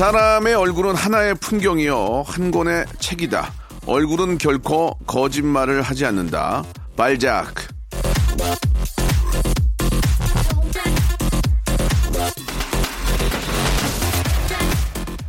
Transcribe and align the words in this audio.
사람의 0.00 0.54
얼굴은 0.54 0.94
하나의 0.94 1.34
풍경이요. 1.34 2.24
한 2.26 2.50
권의 2.50 2.86
책이다. 3.00 3.52
얼굴은 3.84 4.38
결코 4.38 4.96
거짓말을 5.06 5.82
하지 5.82 6.06
않는다. 6.06 6.64
발자크 6.96 7.66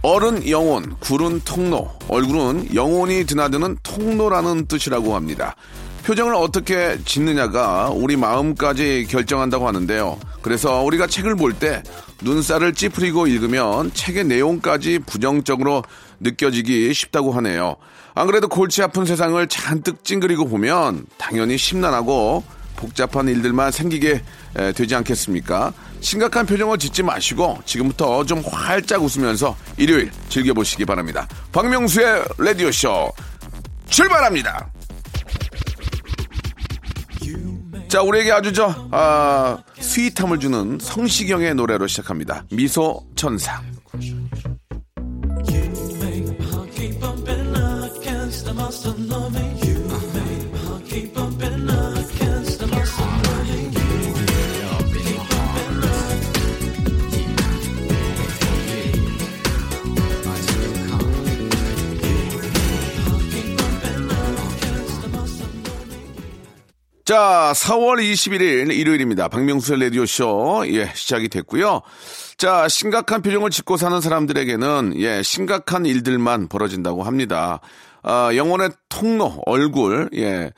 어른 0.04 0.48
영혼, 0.48 0.96
굴은 1.02 1.42
통로, 1.42 1.92
얼굴은 2.08 2.74
영혼이 2.74 3.26
드나드는 3.26 3.78
통로라는 3.84 4.68
뜻이라고 4.68 5.16
합니다. 5.16 5.58
표정을 6.06 6.34
어떻게 6.34 6.98
짓느냐가 7.04 7.90
우리 7.90 8.16
마음까지 8.16 9.08
결정한다고 9.10 9.68
하는데요. 9.68 10.18
그래서 10.42 10.82
우리가 10.82 11.08
책을 11.08 11.36
볼 11.36 11.60
때 11.60 11.84
눈살을 12.22 12.74
찌푸리고 12.74 13.28
읽으면 13.28 13.94
책의 13.94 14.26
내용까지 14.26 15.00
부정적으로 15.00 15.84
느껴지기 16.20 16.94
쉽다고 16.94 17.32
하네요. 17.34 17.76
안 18.14 18.28
그래도 18.28 18.48
골치 18.48 18.84
아픈 18.84 19.06
세상을 19.06 19.46
잔뜩 19.48 20.04
찡그리고 20.04 20.48
보면 20.48 21.06
당연히 21.18 21.58
심란하고 21.58 22.44
복잡한 22.76 23.28
일들만 23.28 23.72
생기게 23.72 24.24
되지 24.76 24.96
않겠습니까? 24.96 25.74
심각한 26.00 26.46
표정을 26.46 26.80
짓지 26.80 27.04
마시고 27.04 27.60
지금부터 27.66 28.26
좀 28.26 28.42
활짝 28.46 29.04
웃으면서 29.04 29.56
일요일 29.78 30.12
즐겨보시기 30.30 30.86
바랍니다. 30.86 31.28
박명수의 31.52 32.24
라디오쇼 32.38 33.14
출발합니다. 33.88 34.71
자, 37.92 38.02
우리에게 38.02 38.32
아주 38.32 38.54
저, 38.54 38.74
아, 38.92 39.58
스윗함을 39.78 40.40
주는 40.40 40.78
성시경의 40.80 41.56
노래로 41.56 41.88
시작합니다. 41.88 42.46
미소 42.50 43.06
천사. 43.18 43.62
자, 67.12 67.52
4월 67.54 68.00
21일 68.02 68.72
일요일입니다. 68.72 69.28
박명수의 69.28 69.82
라디오쇼, 69.82 70.64
예, 70.68 70.90
시작이 70.96 71.28
됐고요. 71.28 71.82
자, 72.38 72.70
심각한 72.70 73.22
표정을 73.22 73.50
짓고 73.50 73.76
사는 73.76 74.00
사람들에게는, 74.00 74.94
예, 74.96 75.22
심각한 75.22 75.86
일들만 75.86 76.48
벌어진다고 76.48 77.04
합니다. 77.04 77.60
아, 78.02 78.32
영혼의 78.34 78.70
통로, 78.88 79.42
얼굴, 79.46 80.10
예, 80.16 80.54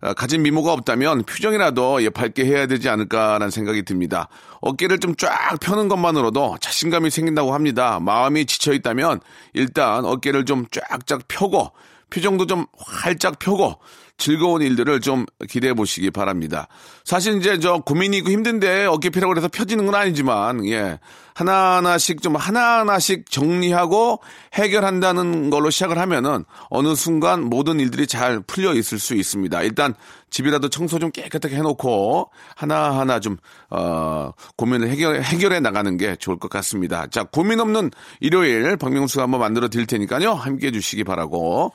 아, 0.00 0.12
가진 0.12 0.42
미모가 0.42 0.72
없다면 0.72 1.22
표정이라도 1.22 2.02
예, 2.02 2.10
밝게 2.10 2.46
해야 2.46 2.66
되지 2.66 2.88
않을까라는 2.88 3.50
생각이 3.50 3.84
듭니다. 3.84 4.28
어깨를 4.60 4.98
좀 4.98 5.14
쫙 5.16 5.56
펴는 5.60 5.86
것만으로도 5.86 6.56
자신감이 6.60 7.10
생긴다고 7.10 7.54
합니다. 7.54 8.00
마음이 8.00 8.46
지쳐 8.46 8.72
있다면 8.72 9.20
일단 9.52 10.04
어깨를 10.04 10.46
좀 10.46 10.66
쫙쫙 10.72 11.28
펴고 11.28 11.70
표정도 12.10 12.46
좀 12.46 12.66
활짝 12.76 13.38
펴고 13.38 13.76
즐거운 14.22 14.62
일들을 14.62 15.00
좀 15.00 15.26
기대해 15.48 15.74
보시기 15.74 16.12
바랍니다. 16.12 16.68
사실 17.04 17.38
이제 17.38 17.58
저 17.58 17.78
고민이 17.78 18.18
있고 18.18 18.30
힘든데 18.30 18.86
어깨피라고 18.86 19.36
해서 19.36 19.48
펴지는 19.48 19.84
건 19.84 19.96
아니지만, 19.96 20.64
예. 20.68 21.00
하나하나씩 21.34 22.22
좀 22.22 22.36
하나하나씩 22.36 23.28
정리하고 23.30 24.20
해결한다는 24.52 25.50
걸로 25.50 25.70
시작을 25.70 25.98
하면은 25.98 26.44
어느 26.68 26.94
순간 26.94 27.42
모든 27.42 27.80
일들이 27.80 28.06
잘 28.06 28.40
풀려 28.40 28.74
있을 28.74 28.98
수 28.98 29.14
있습니다. 29.14 29.62
일단 29.62 29.94
집이라도 30.30 30.68
청소 30.68 30.98
좀 30.98 31.10
깨끗하게 31.10 31.56
해놓고 31.56 32.30
하나하나 32.54 33.18
좀, 33.18 33.38
어, 33.70 34.30
고민을 34.56 34.88
해결, 34.88 35.22
해결해 35.22 35.58
나가는 35.58 35.96
게 35.96 36.14
좋을 36.16 36.38
것 36.38 36.48
같습니다. 36.48 37.06
자, 37.08 37.24
고민 37.24 37.58
없는 37.58 37.90
일요일 38.20 38.76
박명수가 38.76 39.24
한번 39.24 39.40
만들어 39.40 39.68
드릴 39.68 39.86
테니까요. 39.86 40.34
함께 40.34 40.68
해 40.68 40.70
주시기 40.70 41.02
바라고. 41.02 41.72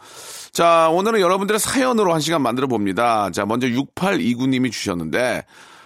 자, 0.51 0.89
오늘은 0.89 1.19
여러분들의 1.19 1.59
사연으로 1.59 2.13
한 2.13 2.19
시간 2.19 2.41
만들어 2.41 2.67
봅니다. 2.67 3.29
자, 3.31 3.45
먼저 3.45 3.67
6829님이 3.67 4.71
주셨는데, 4.71 5.43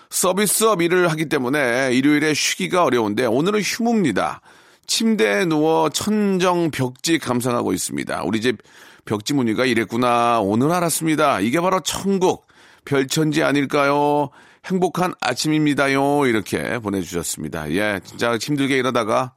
서비스업 0.10 0.82
일을 0.82 1.10
하기 1.12 1.30
때문에 1.30 1.92
일요일에 1.94 2.34
쉬기가 2.34 2.84
어려운데, 2.84 3.26
오늘은 3.26 3.62
휴무입니다. 3.62 4.42
침대에 4.88 5.46
누워 5.46 5.90
천정 5.90 6.72
벽지 6.72 7.18
감상하고 7.18 7.74
있습니다. 7.74 8.24
우리 8.24 8.42
집 8.42 8.58
벽지 9.06 9.34
무늬가 9.34 9.66
이랬구나. 9.66 10.42
오늘 10.42 10.72
알았습니다. 10.72 11.40
이게 11.40 11.60
바로 11.60 11.80
천국, 11.80 12.46
별천지 12.86 13.44
아닐까요? 13.44 14.30
행복한 14.66 15.14
아침입니다요. 15.22 16.28
이렇게 16.28 16.78
보내주셨습니다. 16.80 17.72
예, 17.72 18.00
진짜 18.04 18.38
힘들게 18.38 18.78
일하다가 18.78 19.34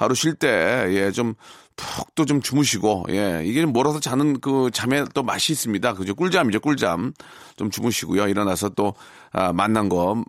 하루 0.00 0.14
쉴 0.14 0.34
때, 0.34 0.48
예, 0.90 1.10
좀 1.12 1.34
푹 1.80 2.14
또 2.14 2.26
좀 2.26 2.42
주무시고, 2.42 3.06
예, 3.08 3.42
이게 3.44 3.64
몰아서 3.64 4.00
자는 4.00 4.40
그 4.40 4.70
잠에 4.72 5.04
또 5.14 5.22
맛이 5.22 5.52
있습니다. 5.52 5.94
그죠? 5.94 6.14
꿀잠이죠, 6.14 6.60
꿀잠. 6.60 7.14
좀 7.56 7.70
주무시고요. 7.70 8.28
일어나서 8.28 8.70
또, 8.70 8.94
아, 9.32 9.52
만난 9.54 9.88
거, 9.88 10.22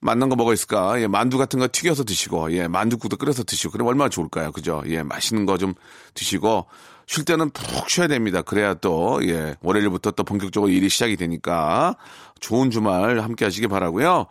만난 0.00 0.28
거 0.28 0.36
뭐가 0.36 0.52
있을까? 0.52 1.00
예, 1.00 1.08
만두 1.08 1.38
같은 1.38 1.58
거 1.58 1.66
튀겨서 1.70 2.04
드시고, 2.04 2.52
예, 2.52 2.68
만두국도 2.68 3.16
끓여서 3.16 3.42
드시고, 3.42 3.72
그럼 3.72 3.88
얼마나 3.88 4.08
좋을까요? 4.10 4.52
그죠? 4.52 4.82
예, 4.86 5.02
맛있는 5.02 5.44
거 5.44 5.56
좀 5.56 5.74
드시고, 6.14 6.66
쉴 7.06 7.24
때는 7.24 7.50
푹 7.50 7.90
쉬어야 7.90 8.06
됩니다. 8.06 8.42
그래야 8.42 8.74
또, 8.74 9.20
예, 9.26 9.56
월요일부터 9.60 10.12
또 10.12 10.22
본격적으로 10.22 10.70
일이 10.70 10.88
시작이 10.88 11.16
되니까, 11.16 11.96
좋은 12.38 12.70
주말 12.70 13.20
함께 13.20 13.44
하시기 13.44 13.66
바라고요 13.66 14.26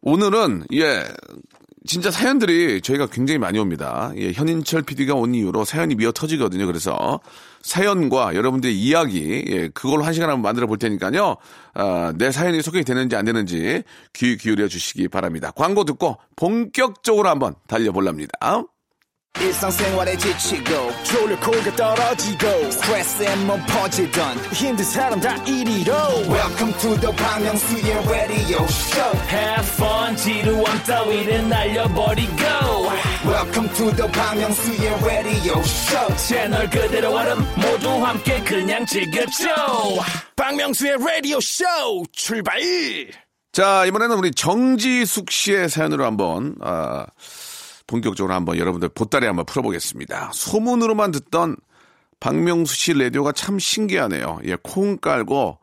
오늘은, 0.00 0.64
예, 0.74 1.04
진짜 1.86 2.10
사연들이 2.10 2.80
저희가 2.80 3.06
굉장히 3.06 3.38
많이 3.38 3.58
옵니다. 3.58 4.12
예, 4.16 4.32
현인철 4.32 4.82
PD가 4.82 5.14
온 5.14 5.34
이후로 5.34 5.64
사연이 5.64 5.94
미어 5.94 6.12
터지거든요. 6.12 6.66
그래서 6.66 7.20
사연과 7.62 8.34
여러분들의 8.34 8.76
이야기, 8.78 9.44
예, 9.48 9.68
그걸로 9.68 10.04
한 10.04 10.12
시간 10.12 10.28
한번 10.30 10.42
만들어 10.42 10.66
볼 10.66 10.78
테니까요. 10.78 11.36
아, 11.74 12.12
내 12.16 12.30
사연이 12.30 12.62
소개이 12.62 12.84
되는지 12.84 13.16
안 13.16 13.24
되는지 13.24 13.82
귀 14.12 14.36
기울여 14.36 14.68
주시기 14.68 15.08
바랍니다. 15.08 15.50
광고 15.54 15.84
듣고 15.84 16.18
본격적으로 16.36 17.28
한번 17.28 17.54
달려볼랍니다. 17.66 18.64
일상생활에 19.40 20.16
지치고, 20.16 20.92
졸려 21.04 21.38
코가 21.40 21.76
떨어지고, 21.76 22.70
스트레스에 22.70 23.36
몸 23.36 23.60
퍼지던, 23.66 24.38
힘든 24.52 24.84
사람 24.84 25.20
다 25.20 25.34
이리로. 25.44 25.92
welcome 26.28 26.72
to 26.78 26.98
the 27.00 27.12
Bang 27.16 27.44
Myung-soo's 27.44 28.08
radio 28.08 28.64
show. 28.64 29.18
Have 29.28 29.68
fun 29.74 30.16
지루함 30.16 30.82
따위를 30.84 31.48
날려버리고. 31.48 32.42
Welcome 33.24 33.68
to 33.74 33.90
the 33.96 34.10
Bang 34.12 34.40
Myung-soo's 34.40 35.04
radio 35.04 35.58
show. 35.60 36.16
채널 36.16 36.68
그대로 36.70 37.14
얼음 37.14 37.38
모두 37.56 37.88
함께 38.04 38.40
그냥 38.42 38.84
즐겨줘. 38.86 39.48
박명수의 40.36 40.96
라디오 40.98 41.40
쇼 41.40 41.64
출발! 42.12 42.60
자, 43.52 43.84
이번에는 43.86 44.16
우리 44.18 44.30
정지숙 44.30 45.30
씨의 45.30 45.68
사연으로 45.68 46.04
한번, 46.04 46.54
아, 46.60 47.06
본격적으로 47.88 48.32
한번 48.32 48.56
여러분들 48.58 48.90
보따리 48.90 49.26
한번 49.26 49.44
풀어보겠습니다. 49.46 50.30
소문으로만 50.32 51.10
듣던 51.10 51.56
박명수 52.20 52.76
씨 52.76 52.92
라디오가 52.92 53.32
참 53.32 53.58
신기하네요. 53.58 54.38
예, 54.44 54.56
콩 54.62 54.98
깔고 54.98 55.58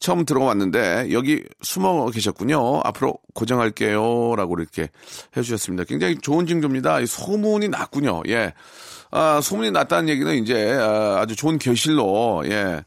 처음 0.00 0.24
들어왔는데 0.24 1.08
여기 1.12 1.42
숨어 1.62 2.10
계셨군요. 2.10 2.80
앞으로 2.84 3.18
고정할게요. 3.34 4.36
라고 4.36 4.54
이렇게 4.58 4.90
해주셨습니다. 5.36 5.84
굉장히 5.84 6.16
좋은 6.18 6.46
징조입니다. 6.46 7.00
이 7.00 7.06
소문이 7.06 7.68
났군요. 7.68 8.22
예. 8.28 8.52
아, 9.10 9.40
소문이 9.40 9.70
났다는 9.70 10.08
얘기는 10.08 10.34
이제 10.34 10.72
아, 10.72 11.20
아주 11.20 11.34
좋은 11.36 11.58
결실로, 11.58 12.42
예. 12.46 12.84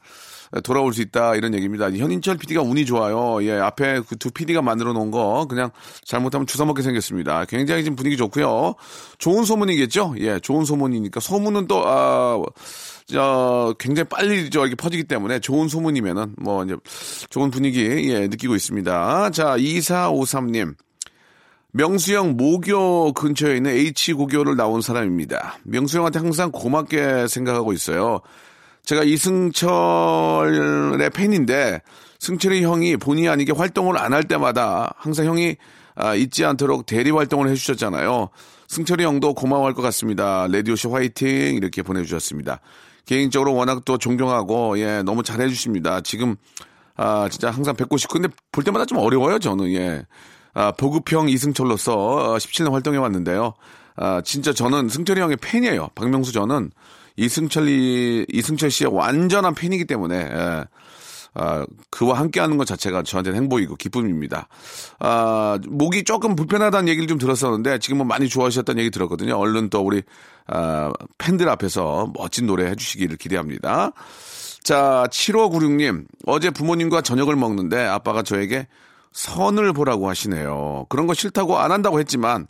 돌아올 0.64 0.94
수 0.94 1.02
있다 1.02 1.36
이런 1.36 1.54
얘기입니다. 1.54 1.90
현인철 1.90 2.38
PD가 2.38 2.62
운이 2.62 2.86
좋아요. 2.86 3.44
예, 3.44 3.54
앞에 3.54 4.02
그 4.02 4.18
두 4.18 4.32
PD가 4.32 4.62
만들어 4.62 4.94
놓은 4.94 5.12
거 5.12 5.46
그냥 5.48 5.72
잘못하면 6.04 6.46
주워 6.48 6.66
먹게 6.66 6.82
생겼습니다. 6.82 7.46
굉장히 7.46 7.84
지금 7.84 7.96
분위기 7.96 8.18
좋고요. 8.18 8.76
좋은 9.18 9.46
소문이겠죠? 9.46 10.16
예, 10.20 10.40
좋은 10.40 10.66
소문이니까 10.66 11.20
소문은 11.20 11.68
또 11.68 11.84
아, 11.86 12.42
저 13.06 13.74
굉장히 13.80 14.10
빨리 14.10 14.50
저 14.50 14.62
이렇게 14.62 14.76
퍼지기 14.76 15.06
때문에 15.06 15.40
좋은 15.40 15.68
소문이면은 15.68 16.36
뭐 16.38 16.64
이제 16.66 16.76
좋은 17.30 17.52
분위기 17.52 18.10
예, 18.12 18.28
느끼고 18.28 18.56
있습니다. 18.56 19.30
자, 19.32 19.58
2453님. 19.58 20.76
명수형 21.74 22.38
모교 22.38 23.14
근처에 23.14 23.58
있는 23.58 23.72
H고교를 23.72 24.56
나온 24.56 24.82
사람입니다. 24.82 25.60
명수형한테 25.64 26.20
항상 26.20 26.52
고맙게 26.52 27.28
생각하고 27.28 27.72
있어요. 27.72 28.22
제가 28.88 29.04
이승철의 29.04 31.10
팬인데 31.10 31.82
승철이 32.20 32.64
형이 32.64 32.96
본의 32.96 33.28
아니게 33.28 33.52
활동을 33.52 34.00
안 34.00 34.14
할 34.14 34.24
때마다 34.24 34.94
항상 34.98 35.26
형이 35.26 35.58
아, 35.96 36.16
잊지 36.16 36.46
않도록 36.46 36.86
대리 36.86 37.12
활동을 37.12 37.50
해주셨잖아요. 37.50 38.30
승철이 38.70 39.04
형도 39.04 39.34
고마워할 39.34 39.74
것 39.74 39.82
같습니다. 39.82 40.48
레디오쇼 40.48 40.94
화이팅 40.94 41.56
이렇게 41.56 41.82
보내주셨습니다. 41.82 42.62
개인적으로 43.06 43.56
워낙 43.56 43.84
또 43.84 43.98
존경하고 43.98 44.80
예 44.80 45.04
너무 45.04 45.22
잘해주십니다. 45.22 46.00
지금 46.02 46.38
아 46.96 47.28
진짜 47.30 47.52
항상 47.52 47.76
뵙고 47.76 47.98
싶고 47.98 48.20
근데 48.20 48.30
볼 48.54 48.64
때마다 48.64 48.86
좀 48.86 49.00
어려워요 49.00 49.40
저는 49.40 49.74
예. 49.74 50.06
아, 50.54 50.72
보급형 50.72 51.28
이승철로서 51.28 52.38
17년 52.40 52.70
어, 52.70 52.74
활동해 52.74 53.00
왔는데요. 53.00 53.54
아, 53.98 54.22
진짜 54.24 54.54
저는 54.54 54.88
승철이 54.88 55.20
형의 55.20 55.36
팬이에요. 55.42 55.90
박명수 55.94 56.32
저는 56.32 56.72
이승철이, 57.18 58.28
이승철 58.32 58.72
씨의 58.72 58.92
완전한 58.94 59.54
팬이기 59.54 59.86
때문에, 59.86 60.16
예. 60.16 60.66
아, 61.40 61.66
그와 61.92 62.18
함께 62.18 62.40
하는 62.40 62.58
것 62.58 62.66
자체가 62.66 63.04
저한테는 63.04 63.40
행복이고 63.40 63.76
기쁨입니다. 63.76 64.48
아, 65.00 65.60
목이 65.68 66.04
조금 66.04 66.36
불편하다는 66.36 66.88
얘기를 66.88 67.08
좀 67.08 67.20
들었었는데 67.20 67.78
지금은 67.78 68.08
많이 68.08 68.28
좋아하셨다는 68.28 68.80
얘기 68.80 68.90
들었거든요. 68.90 69.36
얼른 69.36 69.70
또 69.70 69.82
우리, 69.82 70.02
아, 70.48 70.92
팬들 71.20 71.48
앞에서 71.48 72.12
멋진 72.16 72.48
노래 72.48 72.66
해주시기를 72.72 73.18
기대합니다. 73.18 73.92
자, 74.64 75.06
7596님. 75.12 76.06
어제 76.26 76.50
부모님과 76.50 77.02
저녁을 77.02 77.36
먹는데 77.36 77.86
아빠가 77.86 78.24
저에게 78.24 78.68
선을 79.12 79.74
보라고 79.74 80.10
하시네요. 80.10 80.88
그런 80.90 81.06
거 81.06 81.14
싫다고 81.14 81.60
안 81.60 81.72
한다고 81.72 82.00
했지만 82.00 82.48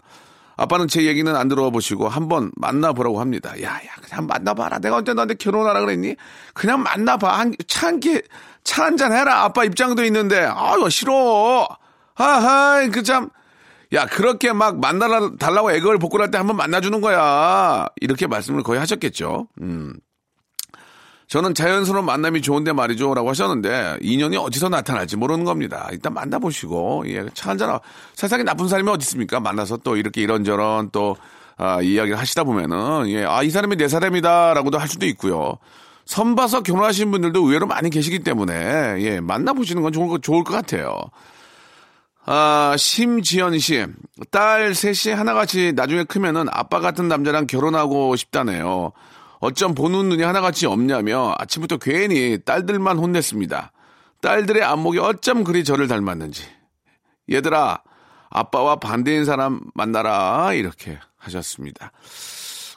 아빠는 0.58 0.88
제 0.88 1.04
얘기는 1.06 1.34
안 1.36 1.48
들어보시고 1.48 2.10
한번 2.10 2.52
만나보라고 2.56 3.20
합니다. 3.22 3.54
야, 3.62 3.76
야, 3.76 3.90
그냥 4.02 4.26
만나봐라. 4.28 4.80
내가 4.80 4.98
언제 4.98 5.14
너한테 5.14 5.36
결혼하라 5.36 5.80
그랬니? 5.82 6.16
그냥 6.54 6.82
만나봐. 6.84 7.40
한, 7.40 7.54
차 7.68 7.88
한 7.88 8.00
개, 8.00 8.22
차 8.64 8.84
한 8.84 8.98
잔 8.98 9.14
해라. 9.14 9.44
아빠 9.44 9.64
입장도 9.64 10.04
있는데. 10.06 10.40
아유, 10.52 10.90
싫어. 10.90 11.68
하하, 12.16 12.88
그 12.92 13.04
참. 13.04 13.30
야, 13.94 14.06
그렇게 14.06 14.52
막 14.52 14.80
만나라, 14.80 15.30
달라고 15.40 15.72
애걸 15.72 16.00
복구할 16.00 16.32
때 16.32 16.38
한번 16.38 16.58
만나주는 16.58 17.00
거야. 17.02 17.88
이렇게 18.02 18.28
말씀을 18.28 18.64
거의 18.64 18.80
하셨겠죠. 18.80 19.48
음. 19.62 19.94
저는 21.28 21.54
자연스러운 21.54 22.06
만남이 22.06 22.42
좋은데 22.42 22.72
말이죠. 22.72 23.14
라고 23.14 23.30
하셨는데, 23.30 23.98
인연이 24.02 24.38
어디서 24.38 24.70
나타날지 24.70 25.18
모르는 25.18 25.44
겁니다. 25.44 25.90
일단 25.92 26.14
만나보시고, 26.14 27.04
예, 27.08 27.26
차 27.34 27.50
한잔, 27.50 27.80
세상에 28.16 28.44
나쁜 28.44 28.70
사람이 28.70 28.90
어디 28.90 29.04
있습니까? 29.04 29.42
만나서 29.42 29.78
또 29.78 29.98
이렇게 29.98 30.22
이런저런 30.22 30.90
또, 30.92 31.18
아, 31.58 31.82
이야기를 31.82 32.18
하시다 32.18 32.46
보면은, 32.46 33.10
예, 33.10 33.26
아, 33.26 33.44
이 33.44 33.50
사람이 33.50 33.76
내 33.76 33.90
사람이다. 33.90 34.54
라고도 34.54 34.78
할 34.78 34.88
수도 34.88 35.06
있고요. 35.08 35.58
선 36.06 36.36
봐서 36.36 36.62
결혼하신 36.62 37.12
분들도 37.12 37.42
의외로 37.46 37.68
많이 37.68 37.90
계시기 37.90 38.20
때문에, 38.20 38.96
예, 39.00 39.20
만나보시는 39.20 39.82
건 39.82 39.92
좋을, 39.92 40.22
좋을 40.22 40.46
것 40.46 40.54
같아요. 40.54 40.98
아, 42.26 42.74
심지연 42.78 43.60
씨. 43.60 43.86
딸 44.32 44.74
셋이 44.74 45.14
하나같이 45.14 45.74
나중에 45.76 46.06
크면은 46.06 46.48
아빠 46.52 46.80
같은 46.80 47.10
남자랑 47.10 47.48
결혼하고 47.48 48.16
싶다네요. 48.16 48.94
어쩜 49.40 49.76
보는 49.76 50.10
눈이 50.10 50.24
하나같이 50.24 50.66
없냐며 50.66 51.36
아침부터 51.38 51.78
괜히 51.78 52.38
딸들만 52.44 52.98
혼냈습니다. 52.98 53.72
딸들의 54.22 54.64
안목이 54.64 55.00
어쩜 55.00 55.44
그리 55.44 55.64
저를 55.64 55.88
닮았는지. 55.88 56.44
얘들아, 57.32 57.82
아빠와 58.30 58.78
반대인 58.78 59.26
사람 59.26 59.62
만나라. 59.74 60.54
이렇게 60.54 61.00
하셨습니다. 61.18 61.92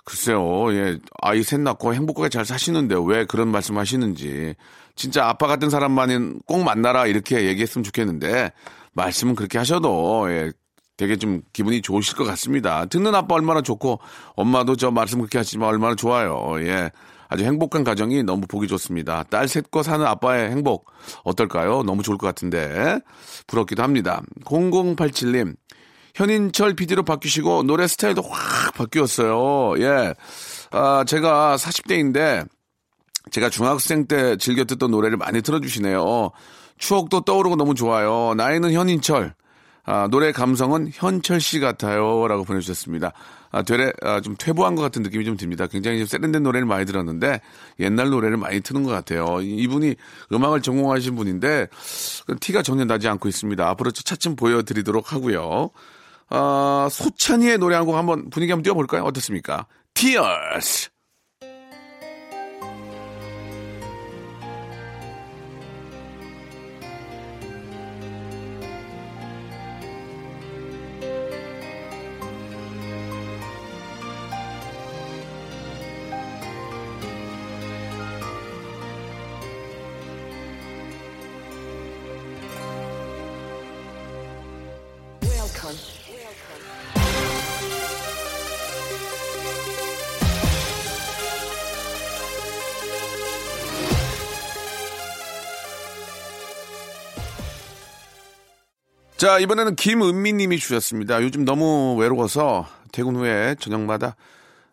글쎄요, 0.04 0.72
예, 0.74 0.98
아이 1.22 1.42
셋 1.42 1.60
낳고 1.60 1.94
행복하게 1.94 2.30
잘 2.30 2.44
사시는데 2.44 2.96
왜 3.06 3.24
그런 3.24 3.48
말씀 3.48 3.78
하시는지. 3.78 4.54
진짜 4.96 5.28
아빠 5.28 5.46
같은 5.46 5.70
사람만은 5.70 6.40
꼭 6.46 6.64
만나라. 6.64 7.06
이렇게 7.06 7.44
얘기했으면 7.46 7.84
좋겠는데, 7.84 8.52
말씀은 8.92 9.34
그렇게 9.34 9.56
하셔도, 9.58 10.26
예, 10.30 10.52
되게 11.00 11.16
좀 11.16 11.40
기분이 11.54 11.80
좋으실 11.80 12.14
것 12.14 12.24
같습니다. 12.24 12.84
듣는 12.84 13.14
아빠 13.14 13.34
얼마나 13.34 13.62
좋고 13.62 14.00
엄마도 14.36 14.76
저 14.76 14.90
말씀 14.90 15.18
그렇게 15.20 15.38
하시지만 15.38 15.70
얼마나 15.70 15.94
좋아요. 15.94 16.56
예. 16.60 16.90
아주 17.28 17.42
행복한 17.44 17.84
가정이 17.84 18.22
너무 18.22 18.46
보기 18.46 18.68
좋습니다. 18.68 19.22
딸 19.30 19.48
셋과 19.48 19.82
사는 19.82 20.04
아빠의 20.04 20.50
행복 20.50 20.90
어떨까요? 21.24 21.84
너무 21.84 22.02
좋을 22.02 22.18
것 22.18 22.26
같은데 22.26 22.98
부럽기도 23.46 23.82
합니다. 23.82 24.20
0087님 24.44 25.54
현인철 26.16 26.74
PD로 26.74 27.02
바뀌시고 27.02 27.62
노래 27.62 27.86
스타일도 27.86 28.20
확 28.20 28.74
바뀌었어요. 28.74 29.82
예. 29.82 30.12
아, 30.70 31.04
제가 31.06 31.56
40대인데 31.56 32.46
제가 33.30 33.48
중학생 33.48 34.06
때 34.06 34.36
즐겨 34.36 34.64
듣던 34.64 34.90
노래를 34.90 35.16
많이 35.16 35.40
틀어주시네요. 35.40 36.30
추억도 36.76 37.22
떠오르고 37.22 37.56
너무 37.56 37.74
좋아요. 37.74 38.34
나이는 38.36 38.74
현인철. 38.74 39.34
아, 39.84 40.08
노래 40.10 40.30
감성은 40.32 40.90
현철 40.92 41.40
씨 41.40 41.58
같아요. 41.60 42.28
라고 42.28 42.44
보내주셨습니다. 42.44 43.12
아, 43.50 43.62
되레, 43.62 43.92
아, 44.02 44.20
좀 44.20 44.36
퇴보한 44.38 44.76
것 44.76 44.82
같은 44.82 45.02
느낌이 45.02 45.24
좀 45.24 45.36
듭니다. 45.36 45.66
굉장히 45.66 45.98
좀 45.98 46.06
세련된 46.06 46.42
노래를 46.42 46.66
많이 46.66 46.84
들었는데 46.86 47.40
옛날 47.80 48.10
노래를 48.10 48.36
많이 48.36 48.60
트는 48.60 48.84
것 48.84 48.90
같아요. 48.90 49.40
이분이 49.42 49.96
음악을 50.32 50.62
전공하신 50.62 51.16
분인데 51.16 51.66
티가 52.40 52.62
전혀 52.62 52.84
나지 52.84 53.08
않고 53.08 53.28
있습니다. 53.28 53.68
앞으로 53.68 53.90
차츰 53.90 54.36
보여드리도록 54.36 55.12
하고요. 55.12 55.70
아, 56.28 56.88
소찬이의 56.90 57.58
노래 57.58 57.74
한 57.74 57.84
곡 57.86 57.96
한번 57.96 58.30
분위기 58.30 58.52
한번 58.52 58.62
띄워볼까요? 58.62 59.02
어떻습니까? 59.02 59.66
Tears! 59.94 60.90
자, 99.20 99.38
이번에는 99.38 99.76
김은미 99.76 100.32
님이 100.32 100.58
주셨습니다. 100.58 101.22
요즘 101.22 101.44
너무 101.44 101.94
외로워서 101.96 102.66
퇴근 102.90 103.16
후에 103.16 103.54
저녁마다 103.60 104.16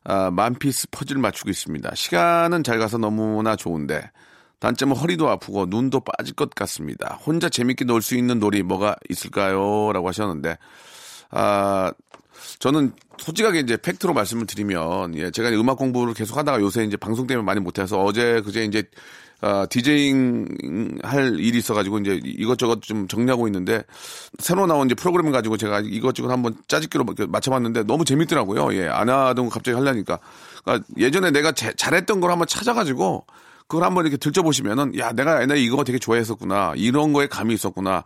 아, 0.05 0.31
만피스 0.31 0.87
퍼즐 0.89 1.17
맞추고 1.17 1.49
있습니다. 1.49 1.93
시간은 1.95 2.63
잘 2.63 2.79
가서 2.79 2.97
너무나 2.97 3.57
좋은데 3.57 4.09
단점은 4.59 4.95
허리도 4.95 5.29
아프고 5.29 5.65
눈도 5.67 5.99
빠질 6.01 6.33
것 6.35 6.49
같습니다. 6.55 7.19
혼자 7.25 7.49
재밌게 7.49 7.85
놀 7.85 8.01
수 8.01 8.15
있는 8.15 8.39
놀이 8.39 8.63
뭐가 8.63 8.95
있을까요? 9.09 9.91
라고 9.93 10.07
하셨는데 10.07 10.57
아, 11.31 11.91
저는 12.59 12.93
솔직하게 13.17 13.59
이제 13.59 13.77
팩트로 13.77 14.13
말씀을 14.13 14.45
드리면 14.47 15.15
예, 15.15 15.31
제가 15.31 15.49
음악 15.49 15.77
공부를 15.77 16.13
계속 16.13 16.37
하다가 16.37 16.61
요새 16.61 16.83
이제 16.83 16.97
방송 16.97 17.27
때문에 17.27 17.45
많이 17.45 17.59
못해서 17.59 18.01
어제 18.01 18.41
그제 18.41 18.63
이제 18.63 18.83
어, 19.41 19.65
디제잉 19.69 20.97
할 21.03 21.39
일이 21.39 21.59
있어가지고 21.59 21.99
이제 21.99 22.19
이것저것 22.23 22.81
좀 22.81 23.07
정리하고 23.07 23.47
있는데 23.47 23.83
새로 24.39 24.65
나온 24.65 24.87
이제 24.87 24.95
프로그램을 24.95 25.31
가지고 25.31 25.57
제가 25.57 25.81
이것저것 25.81 26.31
한번 26.31 26.55
짜집기로 26.67 27.05
맞춰봤는데 27.27 27.83
너무 27.83 28.05
재밌더라고요. 28.05 28.73
예, 28.73 28.87
안 28.87 29.09
하던 29.09 29.45
거 29.45 29.51
갑자기 29.51 29.75
하려니까. 29.75 30.19
그러니까 30.63 30.87
예전에 30.97 31.29
내가 31.29 31.51
제, 31.51 31.71
잘했던 31.73 32.19
걸 32.19 32.31
한번 32.31 32.47
찾아가지고 32.47 33.25
그걸 33.67 33.83
한번 33.85 34.05
이렇게 34.05 34.17
들춰보시면은 34.17 34.97
야, 34.97 35.11
내가 35.11 35.41
옛날에 35.41 35.61
이거 35.61 35.83
되게 35.83 35.99
좋아했었구나. 35.99 36.73
이런 36.77 37.13
거에 37.13 37.27
감이 37.27 37.53
있었구나. 37.53 38.03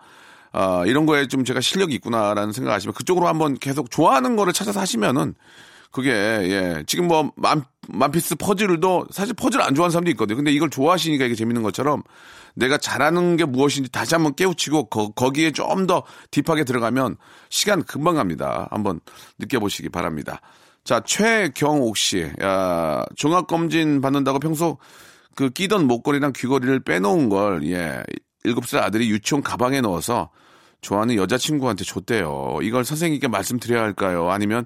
아, 0.53 0.83
이런 0.85 1.05
거에 1.05 1.27
좀 1.27 1.45
제가 1.45 1.61
실력이 1.61 1.93
있구나라는 1.95 2.51
생각 2.51 2.73
하시면 2.73 2.93
그쪽으로 2.93 3.27
한번 3.27 3.57
계속 3.57 3.89
좋아하는 3.91 4.35
거를 4.35 4.53
찾아서 4.53 4.79
하시면은 4.81 5.35
그게 5.91 6.11
예 6.11 6.83
지금 6.87 7.07
뭐 7.07 7.31
만 7.35 7.63
만피스 7.89 8.35
퍼즐도 8.35 9.07
사실 9.11 9.33
퍼즐 9.33 9.61
안 9.61 9.75
좋아하는 9.75 9.91
사람도 9.91 10.09
있거든요. 10.11 10.37
근데 10.37 10.51
이걸 10.51 10.69
좋아하시니까 10.69 11.25
이게 11.25 11.35
재밌는 11.35 11.63
것처럼 11.63 12.03
내가 12.55 12.77
잘하는 12.77 13.37
게 13.37 13.45
무엇인지 13.45 13.91
다시 13.91 14.15
한번 14.15 14.35
깨우치고 14.35 14.89
거, 14.89 15.31
기에 15.31 15.51
좀 15.51 15.87
더 15.87 16.03
딥하게 16.31 16.63
들어가면 16.63 17.17
시간 17.49 17.83
금방 17.83 18.15
갑니다. 18.15 18.67
한번 18.71 18.99
느껴보시기 19.39 19.89
바랍니다. 19.89 20.41
자, 20.83 21.01
최경옥 21.05 21.95
씨. 21.97 22.29
야, 22.41 23.03
종합검진 23.15 24.01
받는다고 24.01 24.39
평소 24.39 24.77
그 25.35 25.49
끼던 25.49 25.87
목걸이랑 25.87 26.33
귀걸이를 26.35 26.81
빼놓은 26.81 27.29
걸, 27.29 27.63
예, 27.65 28.03
일곱 28.43 28.67
살 28.67 28.83
아들이 28.83 29.09
유치원 29.09 29.43
가방에 29.43 29.81
넣어서 29.81 30.29
좋아하는 30.81 31.15
여자친구한테 31.15 31.83
줬대요. 31.83 32.59
이걸 32.63 32.83
선생님께 32.83 33.27
말씀드려야 33.27 33.81
할까요? 33.81 34.31
아니면 34.31 34.65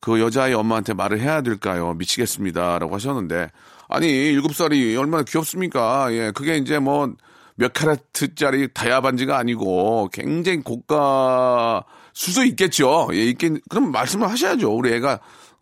그 0.00 0.20
여자아이 0.20 0.52
엄마한테 0.52 0.94
말을 0.94 1.20
해야 1.20 1.40
될까요? 1.40 1.94
미치겠습니다. 1.94 2.78
라고 2.78 2.94
하셨는데, 2.94 3.50
아니, 3.88 4.06
일곱 4.08 4.54
살이 4.54 4.96
얼마나 4.96 5.24
귀엽습니까? 5.24 6.12
예, 6.12 6.32
그게 6.34 6.56
이제 6.56 6.78
뭐, 6.78 7.12
몇 7.56 7.72
카라트짜리 7.72 8.72
다이아 8.72 9.00
반지가 9.00 9.36
아니고 9.36 10.10
굉장히 10.12 10.62
고가 10.62 11.84
수도 12.12 12.44
있겠죠. 12.44 13.08
예, 13.12 13.24
있긴, 13.24 13.60
그럼 13.68 13.90
말씀을 13.90 14.30
하셔야죠. 14.30 14.72
우리 14.72 14.92
애가 14.92 15.18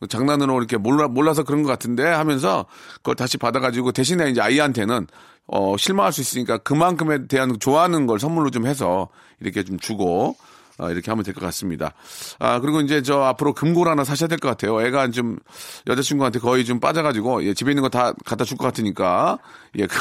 장난으로 0.08 0.58
이렇게 0.58 0.76
몰라, 0.76 1.08
몰라서 1.08 1.42
그런 1.42 1.62
것 1.62 1.68
같은데 1.68 2.04
하면서 2.04 2.66
그걸 2.96 3.14
다시 3.14 3.38
받아가지고 3.38 3.92
대신에 3.92 4.30
이제 4.30 4.40
아이한테는 4.40 5.06
어, 5.48 5.76
실망할 5.78 6.12
수 6.12 6.20
있으니까 6.20 6.58
그만큼에 6.58 7.26
대한 7.28 7.58
좋아하는 7.58 8.06
걸 8.06 8.18
선물로 8.18 8.50
좀 8.50 8.66
해서 8.66 9.08
이렇게 9.40 9.62
좀 9.64 9.78
주고 9.78 10.36
아, 10.78 10.90
이렇게 10.90 11.10
하면 11.10 11.24
될 11.24 11.32
것 11.32 11.40
같습니다. 11.40 11.94
아, 12.38 12.60
그리고 12.60 12.82
이제 12.82 13.00
저 13.00 13.22
앞으로 13.22 13.54
금고를 13.54 13.90
하나 13.92 14.04
사셔야 14.04 14.28
될 14.28 14.36
것 14.38 14.48
같아요. 14.48 14.82
애가 14.82 15.10
좀 15.10 15.38
여자친구한테 15.86 16.38
거의 16.38 16.66
좀 16.66 16.80
빠져가지고, 16.80 17.44
예, 17.44 17.54
집에 17.54 17.70
있는 17.70 17.82
거 17.82 17.88
다 17.88 18.12
갖다 18.26 18.44
줄 18.44 18.58
것 18.58 18.64
같으니까, 18.66 19.38
예, 19.78 19.86
그, 19.86 19.96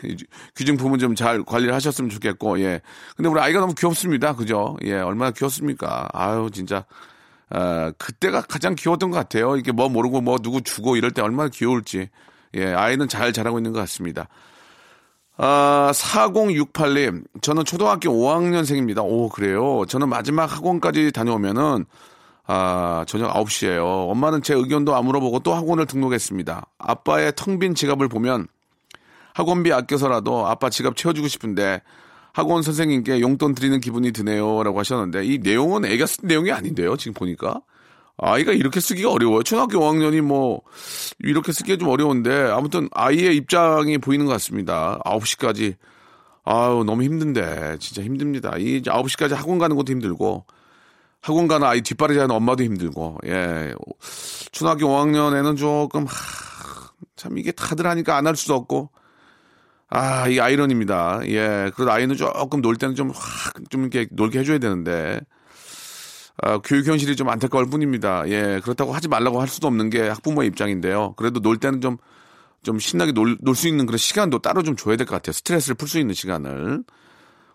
귀중품은 0.56 0.98
좀 0.98 1.14
잘 1.14 1.42
관리를 1.44 1.74
하셨으면 1.74 2.08
좋겠고, 2.08 2.58
예. 2.60 2.80
근데 3.16 3.28
우리 3.28 3.38
아이가 3.38 3.60
너무 3.60 3.74
귀엽습니다. 3.74 4.34
그죠? 4.34 4.78
예, 4.84 4.94
얼마나 4.94 5.30
귀엽습니까? 5.30 6.08
아유, 6.14 6.48
진짜. 6.50 6.86
아, 7.56 7.92
그때가 7.98 8.42
가장 8.42 8.74
귀여웠던 8.74 9.12
것 9.12 9.16
같아요. 9.16 9.56
이게 9.56 9.70
뭐 9.70 9.88
모르고 9.88 10.20
뭐 10.20 10.38
누구 10.38 10.60
주고 10.62 10.96
이럴 10.96 11.12
때 11.12 11.22
얼마나 11.22 11.48
귀여울지. 11.48 12.08
예, 12.56 12.74
아이는 12.74 13.06
잘 13.06 13.32
자라고 13.32 13.58
있는 13.58 13.72
것 13.72 13.78
같습니다. 13.80 14.26
아, 15.36 15.92
4068님, 15.94 17.24
저는 17.42 17.64
초등학교 17.64 18.10
5학년생입니다. 18.10 19.04
오, 19.04 19.28
그래요? 19.28 19.84
저는 19.88 20.08
마지막 20.08 20.46
학원까지 20.52 21.12
다녀오면은, 21.12 21.86
아, 22.46 23.04
저녁 23.06 23.32
9시에요. 23.32 24.10
엄마는 24.10 24.42
제 24.42 24.54
의견도 24.54 24.96
안 24.96 25.04
물어보고 25.04 25.40
또 25.40 25.54
학원을 25.54 25.86
등록했습니다. 25.86 26.66
아빠의 26.78 27.34
텅 27.36 27.60
빈 27.60 27.76
지갑을 27.76 28.08
보면 28.08 28.48
학원비 29.34 29.72
아껴서라도 29.72 30.46
아빠 30.46 30.70
지갑 30.70 30.96
채워주고 30.96 31.28
싶은데 31.28 31.82
학원 32.34 32.62
선생님께 32.62 33.20
용돈 33.20 33.54
드리는 33.54 33.80
기분이 33.80 34.10
드네요. 34.10 34.64
라고 34.64 34.80
하셨는데 34.80 35.24
이 35.24 35.38
내용은 35.38 35.84
애가 35.84 36.04
쓴 36.06 36.26
내용이 36.26 36.50
아닌데요. 36.50 36.96
지금 36.96 37.14
보니까. 37.14 37.60
아이가 38.16 38.52
이렇게 38.52 38.80
쓰기가 38.80 39.10
어려워요. 39.10 39.42
초등학교 39.44 39.78
5학년이 39.78 40.20
뭐, 40.20 40.62
이렇게 41.20 41.52
쓰기가 41.52 41.78
좀 41.78 41.88
어려운데, 41.88 42.32
아무튼 42.50 42.88
아이의 42.92 43.36
입장이 43.36 43.98
보이는 43.98 44.26
것 44.26 44.32
같습니다. 44.32 45.00
9시까지. 45.04 45.76
아유, 46.44 46.84
너무 46.86 47.02
힘든데, 47.02 47.78
진짜 47.80 48.02
힘듭니다. 48.02 48.52
이 48.56 48.82
9시까지 48.82 49.34
학원 49.34 49.58
가는 49.58 49.74
것도 49.74 49.92
힘들고, 49.92 50.44
학원 51.22 51.48
가는 51.48 51.66
아이 51.66 51.80
뒷바라지 51.82 52.20
하는 52.20 52.36
엄마도 52.36 52.62
힘들고, 52.62 53.18
예. 53.26 53.72
초등학교 54.52 54.86
5학년에는 54.86 55.56
조금, 55.56 56.04
하, 56.06 56.12
참 57.16 57.36
이게 57.38 57.50
다들 57.50 57.86
하니까 57.86 58.16
안 58.16 58.26
할 58.28 58.36
수도 58.36 58.54
없고, 58.54 58.90
아, 59.96 60.26
이 60.28 60.40
아이러니입니다. 60.40 61.20
예. 61.28 61.70
그래도 61.76 61.92
아이는 61.92 62.16
조금 62.16 62.60
놀 62.60 62.74
때는 62.76 62.96
좀 62.96 63.10
확, 63.14 63.54
좀 63.70 63.82
이렇게 63.82 64.08
놀게 64.10 64.40
해줘야 64.40 64.58
되는데, 64.58 65.20
아, 66.42 66.58
교육 66.58 66.86
현실이 66.88 67.14
좀 67.14 67.28
안타까울 67.28 67.70
뿐입니다. 67.70 68.28
예, 68.28 68.60
그렇다고 68.64 68.92
하지 68.92 69.06
말라고 69.08 69.40
할 69.40 69.46
수도 69.46 69.68
없는 69.68 69.90
게 69.90 70.08
학부모의 70.08 70.48
입장인데요. 70.48 71.14
그래도 71.16 71.38
놀 71.40 71.58
때는 71.58 71.80
좀, 71.80 71.96
좀 72.64 72.80
신나게 72.80 73.12
놀, 73.12 73.38
놀 73.40 73.54
수 73.54 73.68
있는 73.68 73.86
그런 73.86 73.98
시간도 73.98 74.40
따로 74.40 74.64
좀 74.64 74.74
줘야 74.74 74.96
될 74.96 75.06
것 75.06 75.14
같아요. 75.14 75.32
스트레스를 75.32 75.76
풀 75.76 75.86
수 75.88 76.00
있는 76.00 76.12
시간을. 76.14 76.82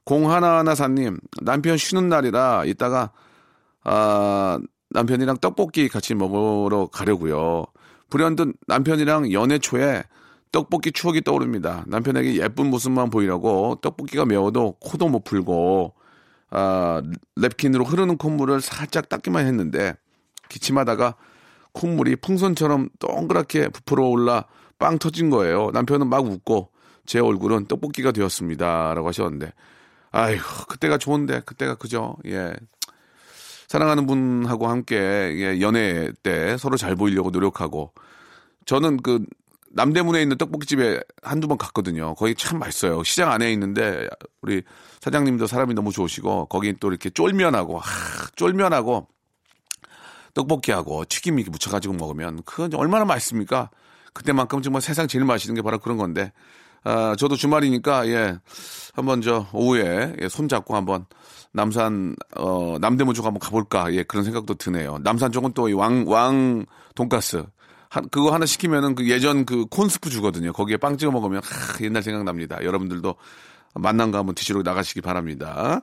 공하나하나사님, 0.05 1.17
남편 1.41 1.75
쉬는 1.77 2.07
날이라 2.07 2.63
이따가, 2.65 3.11
아, 3.83 4.59
남편이랑 4.91 5.39
떡볶이 5.39 5.89
같이 5.89 6.15
먹으러 6.15 6.87
가려고요. 6.87 7.65
불현듯 8.09 8.55
남편이랑 8.67 9.33
연애 9.33 9.59
초에 9.59 10.03
떡볶이 10.51 10.91
추억이 10.91 11.21
떠오릅니다. 11.21 11.83
남편에게 11.87 12.35
예쁜 12.35 12.69
모습만 12.69 13.09
보이라고 13.09 13.79
떡볶이가 13.81 14.25
매워도 14.25 14.77
코도 14.79 15.07
못 15.07 15.23
풀고 15.23 15.93
아, 16.51 17.01
랩킨으로 17.37 17.85
흐르는 17.85 18.17
콧물을 18.17 18.61
살짝 18.61 19.09
닦기만 19.09 19.45
했는데 19.45 19.93
기침하다가 20.49 21.15
콧물이 21.73 22.15
풍선처럼 22.17 22.89
동그랗게 22.99 23.69
부풀어 23.69 24.07
올라 24.07 24.45
빵 24.79 24.97
터진 24.97 25.29
거예요. 25.29 25.69
남편은 25.73 26.07
막 26.07 26.25
웃고 26.25 26.71
제 27.05 27.19
얼굴은 27.19 27.67
떡볶이가 27.67 28.11
되었습니다. 28.11 28.93
라고 28.95 29.07
하셨는데 29.07 29.53
아이고 30.11 30.43
그때가 30.67 30.97
좋은데 30.97 31.41
그때가 31.45 31.75
그죠. 31.75 32.15
예. 32.25 32.53
사랑하는 33.67 34.07
분하고 34.07 34.67
함께 34.67 34.95
예, 34.97 35.61
연애 35.61 36.11
때 36.23 36.57
서로 36.57 36.75
잘 36.75 36.95
보이려고 36.95 37.29
노력하고 37.29 37.93
저는 38.65 38.97
그 38.97 39.23
남대문에 39.71 40.21
있는 40.21 40.37
떡볶이집에 40.37 40.99
한두 41.21 41.47
번 41.47 41.57
갔거든요. 41.57 42.15
거기 42.15 42.35
참 42.35 42.59
맛있어요. 42.59 43.03
시장 43.03 43.31
안에 43.31 43.51
있는데 43.53 44.07
우리 44.41 44.63
사장님도 45.01 45.47
사람이 45.47 45.73
너무 45.73 45.91
좋으시고 45.91 46.47
거기 46.47 46.73
또 46.79 46.89
이렇게 46.89 47.09
쫄면하고 47.09 47.79
하, 47.79 48.27
쫄면하고 48.35 49.07
떡볶이하고 50.33 51.05
튀김 51.05 51.39
이렇게 51.39 51.51
묻혀가지고 51.51 51.93
먹으면 51.95 52.41
그건 52.45 52.73
얼마나 52.75 53.05
맛있습니까? 53.05 53.69
그때만큼 54.13 54.61
정말 54.61 54.81
세상 54.81 55.07
제일 55.07 55.25
맛있는 55.25 55.55
게 55.55 55.61
바로 55.61 55.79
그런 55.79 55.97
건데 55.97 56.31
아, 56.83 57.15
저도 57.17 57.35
주말이니까 57.35 58.07
예 58.07 58.37
한번 58.93 59.21
저 59.21 59.47
오후에 59.53 60.15
예, 60.21 60.29
손 60.29 60.47
잡고 60.47 60.75
한번 60.75 61.05
남산 61.51 62.15
어 62.35 62.77
남대문 62.79 63.13
쪽 63.13 63.25
한번 63.25 63.39
가볼까 63.39 63.93
예 63.93 64.03
그런 64.03 64.23
생각도 64.23 64.55
드네요. 64.55 64.99
남산 64.99 65.31
쪽은 65.31 65.53
또 65.53 65.69
왕왕 65.75 66.65
돈가스 66.95 67.43
한, 67.89 68.07
그거 68.09 68.33
하나 68.33 68.45
시키면은 68.45 68.95
그 68.95 69.09
예전 69.09 69.45
그 69.45 69.65
콘스프 69.65 70.09
주거든요. 70.09 70.53
거기에 70.53 70.77
빵 70.77 70.97
찍어 70.97 71.11
먹으면 71.11 71.41
하, 71.43 71.83
옛날 71.83 72.03
생각납니다. 72.03 72.63
여러분들도 72.63 73.15
만난 73.75 74.11
거 74.11 74.17
한번 74.17 74.35
드시러 74.35 74.61
나가시기 74.61 75.01
바랍니다. 75.01 75.81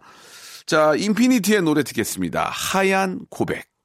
자, 0.66 0.94
인피니티의 0.96 1.62
노래 1.62 1.82
듣겠습니다. 1.82 2.48
하얀 2.52 3.20
고백. 3.30 3.75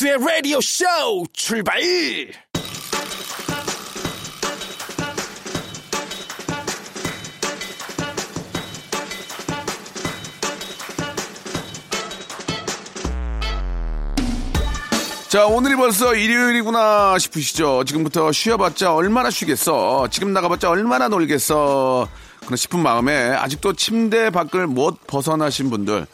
박명수의 0.00 0.18
라디오 0.18 0.60
쇼 0.60 0.84
출발! 1.32 1.78
자, 15.28 15.46
오늘이 15.46 15.76
벌써 15.76 16.14
일요일이구나 16.14 17.18
싶으시죠? 17.18 17.84
지금부터 17.84 18.32
쉬어봤자 18.32 18.94
얼마나 18.94 19.30
쉬겠어? 19.30 20.08
지금 20.10 20.32
나가봤자 20.32 20.70
얼마나 20.70 21.08
놀겠어? 21.08 22.08
그런 22.40 22.56
싶은 22.56 22.80
마음에 22.80 23.30
아직도 23.30 23.74
침대 23.74 24.30
밖을 24.30 24.66
못 24.66 25.06
벗어나신 25.06 25.70
분들 25.70 26.06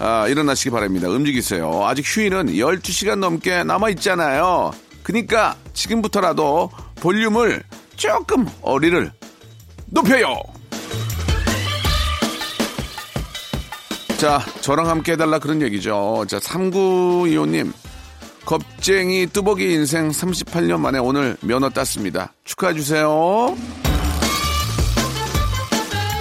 아, 0.00 0.26
일어나시기 0.28 0.70
바랍니다. 0.70 1.08
움직이세요. 1.08 1.84
아직 1.84 2.04
휴일은 2.06 2.46
12시간 2.46 3.18
넘게 3.18 3.64
남아있잖아요. 3.64 4.72
그니까 5.02 5.56
지금부터라도 5.74 6.70
볼륨을 6.96 7.62
조금 7.96 8.48
어리를 8.62 9.12
높여요! 9.86 10.40
자, 14.16 14.40
저랑 14.62 14.88
함께 14.88 15.12
해달라 15.12 15.38
그런 15.38 15.60
얘기죠. 15.62 16.24
자, 16.28 16.38
3925님. 16.38 17.72
겁쟁이 18.46 19.26
뚜벅이 19.26 19.72
인생 19.72 20.08
38년 20.08 20.80
만에 20.80 20.98
오늘 20.98 21.36
면허 21.42 21.68
땄습니다. 21.68 22.32
축하해주세요. 22.44 23.56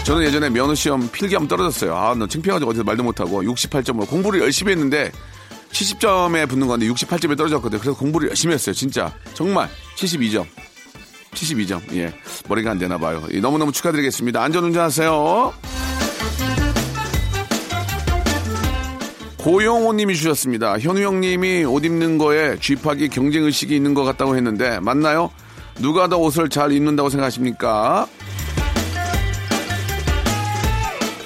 저는 0.04 0.24
예전에 0.24 0.50
면허 0.50 0.74
시험 0.74 1.08
필기하면 1.12 1.48
떨어졌어요. 1.48 1.96
아, 1.96 2.16
너 2.16 2.26
창피해가지고 2.26 2.72
어디서 2.72 2.84
말도 2.84 3.04
못하고 3.04 3.44
68점으로 3.44 4.08
공부를 4.08 4.42
열심히 4.42 4.72
했는데 4.72 5.12
70점에 5.72 6.50
붙는 6.50 6.68
건데 6.68 6.88
68점에 6.88 7.38
떨어졌거든요. 7.38 7.80
그래서 7.80 7.98
공부를 7.98 8.30
열심히 8.30 8.54
했어요. 8.56 8.74
진짜. 8.74 9.14
정말. 9.36 9.70
72점. 9.98 10.46
72점. 11.34 11.96
예. 11.96 12.14
머리가 12.48 12.72
안 12.72 12.80
되나 12.80 12.98
봐요. 12.98 13.24
예, 13.32 13.40
너무너무 13.40 13.72
축하드리겠습니다. 13.72 14.42
안전운전 14.42 14.84
하세요. 14.84 15.54
고용호 19.38 19.94
님이 19.94 20.16
주셨습니다. 20.16 20.80
현우 20.80 21.02
형님이 21.02 21.64
옷 21.66 21.86
입는 21.86 22.18
거에 22.18 22.58
쥐파기 22.60 23.10
경쟁의식이 23.10 23.76
있는 23.76 23.94
것 23.94 24.04
같다고 24.04 24.36
했는데, 24.36 24.80
맞나요? 24.80 25.32
누가 25.80 26.08
더 26.08 26.18
옷을 26.18 26.50
잘 26.50 26.72
입는다고 26.74 27.10
생각하십니까? 27.10 28.08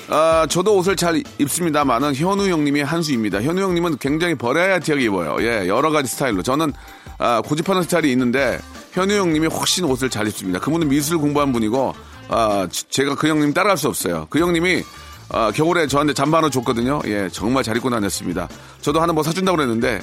아, 0.09 0.45
저도 0.49 0.75
옷을 0.77 0.95
잘 0.95 1.23
입습니다만은 1.37 2.15
현우 2.15 2.47
형님이 2.47 2.81
한 2.81 3.01
수입니다. 3.01 3.41
현우 3.41 3.61
형님은 3.61 3.97
굉장히 3.99 4.35
버라이어티하게 4.35 5.05
입어요. 5.05 5.37
예, 5.39 5.67
여러 5.67 5.91
가지 5.91 6.09
스타일로. 6.09 6.43
저는 6.43 6.73
아, 7.17 7.41
고집하는 7.41 7.83
스타일이 7.83 8.11
있는데 8.11 8.59
현우 8.91 9.13
형님이 9.13 9.47
훨씬 9.47 9.85
옷을 9.85 10.09
잘 10.09 10.27
입습니다. 10.27 10.59
그분은 10.59 10.89
미술 10.89 11.17
공부한 11.17 11.53
분이고 11.53 11.93
아, 12.29 12.67
제가 12.89 13.15
그 13.15 13.27
형님 13.27 13.53
따라갈 13.53 13.77
수 13.77 13.87
없어요. 13.87 14.27
그 14.29 14.39
형님이 14.39 14.83
아, 15.29 15.51
겨울에 15.51 15.87
저한테 15.87 16.13
잠바 16.13 16.37
하나 16.37 16.49
줬거든요. 16.49 17.01
예, 17.05 17.29
정말 17.31 17.63
잘 17.63 17.77
입고 17.77 17.89
다녔습니다. 17.89 18.49
저도 18.81 19.01
하나 19.01 19.13
뭐 19.13 19.23
사준다고 19.23 19.55
그랬는데 19.55 20.01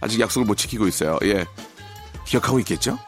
아직 0.00 0.18
약속을 0.18 0.46
못 0.46 0.56
지키고 0.56 0.86
있어요. 0.88 1.18
예, 1.24 1.44
기억하고 2.24 2.58
있겠죠? 2.60 2.98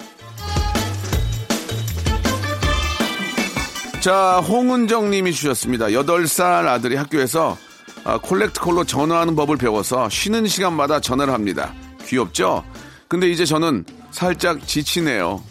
자, 4.09 4.39
홍은정 4.39 5.11
님이 5.11 5.35
주셨습니다. 5.35 5.89
8살 5.89 6.67
아들이 6.67 6.97
학교에서 6.97 7.59
아, 8.05 8.17
콜렉트 8.17 8.59
콜로 8.59 8.83
전화하는 8.83 9.37
법을 9.37 9.59
배워서 9.59 10.09
쉬는 10.09 10.47
시간마다 10.47 10.99
전화를 10.99 11.35
합니다. 11.35 11.75
귀엽죠? 12.07 12.65
근데 13.07 13.29
이제 13.29 13.45
저는 13.45 13.85
살짝 14.11 14.67
지치네요. 14.67 15.43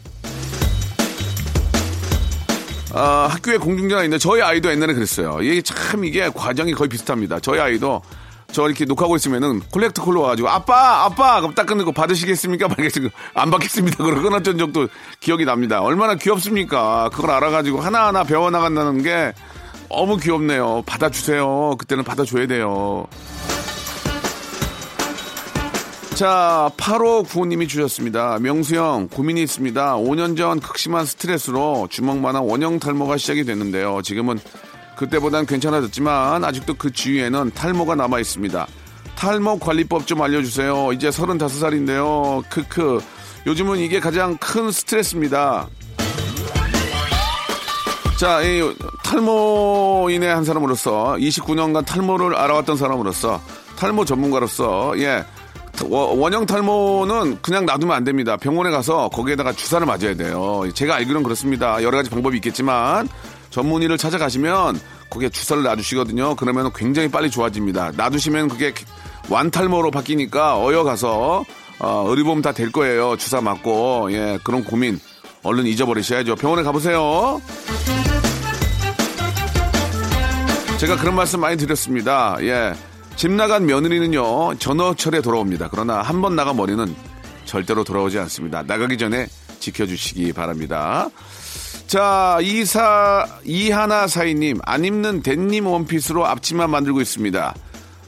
아, 2.96 3.28
학교에 3.30 3.58
공중전화 3.58 4.02
있는데 4.06 4.18
저희 4.18 4.42
아이도 4.42 4.72
옛날에 4.72 4.96
그랬어요. 4.96 5.38
이게 5.44 5.62
참 5.62 6.04
이게 6.04 6.28
과정이 6.28 6.74
거의 6.74 6.90
비슷합니다. 6.90 7.40
저희 7.40 7.60
아이도 7.60 8.02
저 8.52 8.66
이렇게 8.66 8.86
녹화하고 8.86 9.16
있으면은 9.18 9.62
콜렉트 9.72 10.02
콜로 10.02 10.22
와가지고 10.22 10.50
아빠 10.50 11.04
아빠 11.04 11.42
그럼 11.42 11.54
딱 11.54 11.66
끊고 11.66 11.92
받으시겠습니까? 11.92 12.68
안 13.36 13.52
받겠습니다. 13.52 14.04
그러고 14.04 14.22
끊었던 14.24 14.58
적도 14.58 14.88
기억이 15.20 15.46
납니다. 15.46 15.82
얼마나 15.82 16.16
귀엽습니까? 16.16 17.10
그걸 17.14 17.32
알아가지고 17.32 17.82
하나하나 17.82 18.24
배워 18.24 18.50
나간다는 18.50 19.04
게 19.04 19.34
너무 19.90 20.18
귀엽네요. 20.18 20.84
받아주세요. 20.86 21.76
그때는 21.78 22.04
받아줘야 22.04 22.48
돼요. 22.48 23.08
자, 26.18 26.72
8호 26.78 27.30
구호님이 27.30 27.68
주셨습니다. 27.68 28.40
명수형, 28.40 29.10
고민이 29.10 29.44
있습니다. 29.44 29.98
5년 29.98 30.36
전 30.36 30.60
극심한 30.60 31.06
스트레스로 31.06 31.88
주먹만한 31.92 32.42
원형 32.42 32.80
탈모가 32.80 33.18
시작이 33.18 33.44
됐는데요. 33.44 34.02
지금은 34.02 34.40
그때보단 34.98 35.46
괜찮아졌지만 35.46 36.44
아직도 36.44 36.74
그 36.74 36.92
주위에는 36.92 37.52
탈모가 37.54 37.96
남아 37.96 38.20
있습니다. 38.20 38.68
탈모 39.16 39.60
관리법 39.60 40.06
좀 40.06 40.22
알려주세요. 40.22 40.92
이제 40.94 41.10
35살인데요. 41.10 42.44
크크. 42.50 43.02
요즘은 43.46 43.80
이게 43.80 44.00
가장 44.00 44.38
큰 44.38 44.72
스트레스입니다. 44.72 45.68
자, 48.20 48.42
이 48.42 48.62
탈모인의 49.04 50.28
한 50.34 50.44
사람으로서 50.44 51.16
29년간 51.20 51.86
탈모를 51.86 52.36
알아왔던 52.36 52.76
사람으로서 52.76 53.40
탈모 53.78 54.06
전문가로서 54.06 54.98
예. 55.00 55.24
원형 55.84 56.48
탈모는 56.48 57.38
그냥 57.44 57.68
놔두면 57.68 57.96
안 57.96 58.04
됩니다. 58.04 58.36
병원에 58.36 58.72
가서 58.72 59.10
거기에다가 59.10 59.54
주사를 59.54 59.86
맞아야 59.86 60.16
돼요. 60.16 60.64
제가 60.74 60.96
알기로는 60.96 61.22
그렇습니다. 61.22 61.84
여러 61.84 61.98
가지 61.98 62.10
방법이 62.10 62.36
있겠지만 62.38 63.08
전문의를 63.52 63.98
찾아가시면 63.98 64.80
거기에 65.10 65.30
주사를 65.30 65.64
놔두시거든요. 65.64 66.36
그러면 66.36 66.72
굉장히 66.74 67.10
빨리 67.10 67.30
좋아집니다. 67.32 67.92
놔두시면 67.96 68.50
그게 68.50 68.74
완탈모로 69.30 69.92
바뀌니까 69.92 70.58
어여 70.64 70.84
가서 70.84 71.44
어, 71.80 72.06
의료보험 72.10 72.42
다 72.42 72.52
될 72.54 72.72
거예요. 72.72 73.18
주사 73.18 73.40
맞고 73.42 74.10
예 74.12 74.40
그런 74.44 74.64
고민 74.64 75.00
얼른 75.44 75.66
잊어버리셔야죠. 75.68 76.36
병원에 76.36 76.64
가보세요. 76.64 77.42
제가 80.80 80.96
그런 80.98 81.16
말씀 81.16 81.40
많이 81.40 81.58
드렸습니다. 81.58 82.38
예. 82.42 82.74
집 83.16 83.32
나간 83.32 83.66
며느리는요, 83.66 84.56
전어철에 84.60 85.22
돌아옵니다. 85.22 85.70
그러나 85.72 86.02
한 86.04 86.22
번 86.22 86.36
나간 86.36 86.56
머리는 86.56 86.96
절대로 87.46 87.84
돌아오지 87.84 88.20
않습니다. 88.20 88.62
나가기 88.62 88.98
전에 88.98 89.28
지켜주시기 89.60 90.34
바랍니다. 90.34 91.10
자, 91.88 92.38
이사, 92.42 93.26
이하나 93.46 94.08
사이님, 94.08 94.60
안 94.66 94.84
입는 94.84 95.22
댄님 95.22 95.68
원피스로 95.68 96.26
앞치마 96.26 96.68
만들고 96.68 97.00
있습니다. 97.00 97.56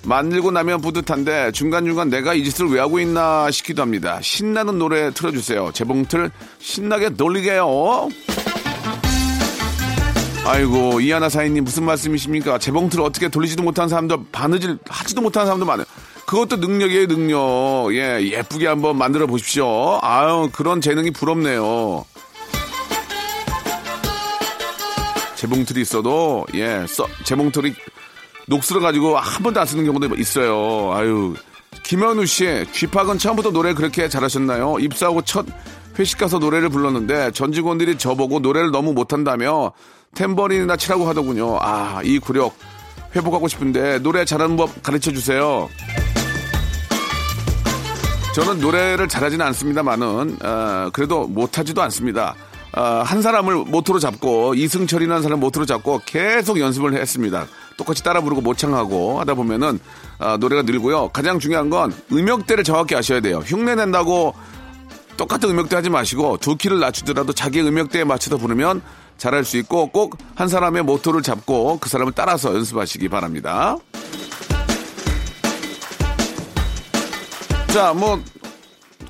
만들고 0.03 0.51
나면 0.51 0.81
뿌듯한데 0.81 1.53
중간중간 1.53 2.09
내가 2.09 2.33
이 2.33 2.43
짓을 2.43 2.67
왜 2.67 2.81
하고 2.81 2.99
있나 2.99 3.49
싶기도 3.51 3.81
합니다. 3.81 4.19
신나는 4.21 4.79
노래 4.79 5.11
틀어주세요. 5.13 5.71
재봉틀 5.73 6.29
신나게 6.59 7.11
돌리게요. 7.11 8.09
아이고 10.45 10.99
이하나 10.99 11.29
사인님 11.29 11.63
무슨 11.63 11.83
말씀이십니까? 11.83 12.59
재봉틀 12.59 13.01
어떻게 13.01 13.29
돌리지도 13.29 13.63
못한 13.63 13.87
사람도 13.87 14.25
바느질 14.31 14.77
하지도 14.89 15.21
못한 15.21 15.45
사람도 15.45 15.65
많아요. 15.65 15.85
그것도 16.25 16.57
능력이에요 16.57 17.07
능력. 17.07 17.89
예 17.91 18.19
예쁘게 18.21 18.67
한번 18.67 18.97
만들어 18.97 19.27
보십시오. 19.27 19.99
아유 20.01 20.49
그런 20.51 20.81
재능이 20.81 21.11
부럽네요. 21.11 22.05
재봉틀이 25.39 25.79
있어도 25.79 26.45
예 26.53 26.85
써, 26.85 27.07
재봉틀이 27.23 27.73
녹슬어 28.47 28.81
가지고 28.81 29.17
한 29.17 29.41
번도 29.41 29.61
안 29.61 29.65
쓰는 29.65 29.85
경우도 29.85 30.13
있어요. 30.15 30.91
아유 30.93 31.33
김현우 31.83 32.25
씨 32.25 32.65
쥐팍은 32.73 33.17
처음부터 33.17 33.51
노래 33.51 33.73
그렇게 33.73 34.09
잘하셨나요? 34.09 34.79
입사하고 34.79 35.21
첫 35.21 35.45
회식 35.97 36.17
가서 36.17 36.39
노래를 36.39 36.67
불렀는데 36.67 37.31
전 37.31 37.53
직원들이 37.53 37.97
저보고 37.97 38.39
노래를 38.39 38.71
너무 38.71 38.91
못한다며 38.91 39.71
탬버린이나 40.13 40.75
치라고 40.75 41.07
하더군요. 41.07 41.57
아, 41.61 42.01
이 42.03 42.19
구력 42.19 42.53
회복하고 43.15 43.47
싶은데 43.47 43.99
노래 43.99 44.25
잘하는 44.25 44.57
법 44.57 44.83
가르쳐 44.83 45.11
주세요. 45.11 45.69
저는 48.35 48.59
노래를 48.59 49.07
잘하지는 49.07 49.45
않습니다만은 49.45 50.37
어, 50.43 50.89
그래도 50.91 51.27
못하지도 51.27 51.81
않습니다. 51.83 52.35
어, 52.75 52.81
한 53.05 53.21
사람을 53.21 53.55
모토로 53.65 53.99
잡고 53.99 54.53
이승철이라는 54.55 55.21
사람 55.23 55.39
모토로 55.39 55.65
잡고 55.65 56.01
계속 56.05 56.59
연습을 56.59 56.93
했습니다. 56.93 57.47
똑같이 57.77 58.03
따라 58.03 58.21
부르고 58.21 58.41
모창하고 58.41 59.19
하다 59.19 59.33
보면은 59.33 59.79
어, 60.19 60.37
노래가 60.37 60.61
늘고요. 60.61 61.09
가장 61.09 61.39
중요한 61.39 61.69
건 61.69 61.93
음역대를 62.11 62.63
정확히 62.63 62.95
아셔야 62.95 63.21
돼요. 63.21 63.39
흉내 63.45 63.75
낸다고 63.75 64.33
똑같은 65.17 65.49
음역대 65.49 65.75
하지 65.75 65.89
마시고 65.89 66.37
두 66.37 66.55
키를 66.55 66.79
낮추더라도 66.79 67.33
자기 67.33 67.59
음역대에 67.61 68.03
맞춰서 68.03 68.37
부르면 68.37 68.81
잘할 69.17 69.43
수 69.43 69.57
있고 69.57 69.87
꼭 69.87 70.17
한 70.35 70.47
사람의 70.47 70.83
모토를 70.83 71.21
잡고 71.21 71.79
그 71.81 71.89
사람을 71.89 72.13
따라서 72.15 72.55
연습하시기 72.55 73.09
바랍니다. 73.09 73.75
자, 77.67 77.93
뭐 77.93 78.21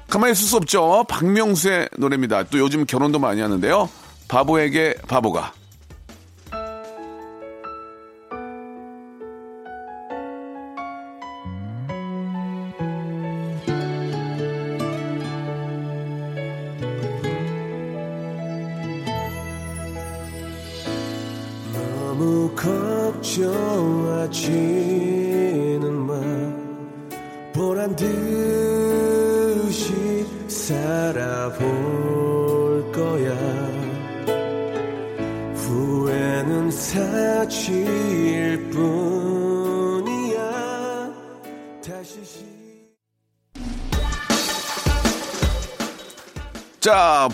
가만히 0.10 0.34
있을 0.34 0.46
수 0.48 0.58
없죠. 0.58 1.06
박명수의 1.08 1.90
노래입니다. 1.98 2.44
또 2.44 2.60
요즘 2.60 2.86
결혼도 2.86 3.20
많이 3.20 3.42
하는데요. 3.42 3.90
바보에게 4.28 4.96
바보가. 5.08 5.54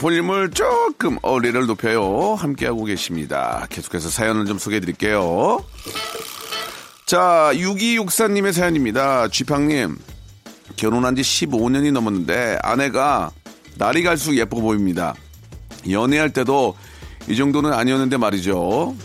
볼륨을 0.06 0.52
조금 0.52 1.18
어리를 1.24 1.65
높여요. 1.65 2.36
함께하고 2.36 2.84
계십니다. 2.84 3.65
계속해서 3.72 4.08
사연을 4.10 4.46
좀 4.46 4.60
소개해 4.60 4.80
드릴게요. 4.80 5.65
자, 7.08 7.50
6264님의 7.54 8.52
사연입니다. 8.54 9.30
쥐팡님, 9.30 9.98
결혼한 10.76 11.15
지 11.15 11.24
15년이 11.24 11.91
넘었는데 11.91 12.60
아내가 12.62 13.32
날이 13.80 14.04
갈수록 14.04 14.36
예뻐 14.36 14.62
보입니다. 14.62 15.15
연애할 15.89 16.30
때도 16.30 16.76
이 17.28 17.36
정도는 17.36 17.74
아니었는데 17.74 18.18
말이죠. 18.18 18.96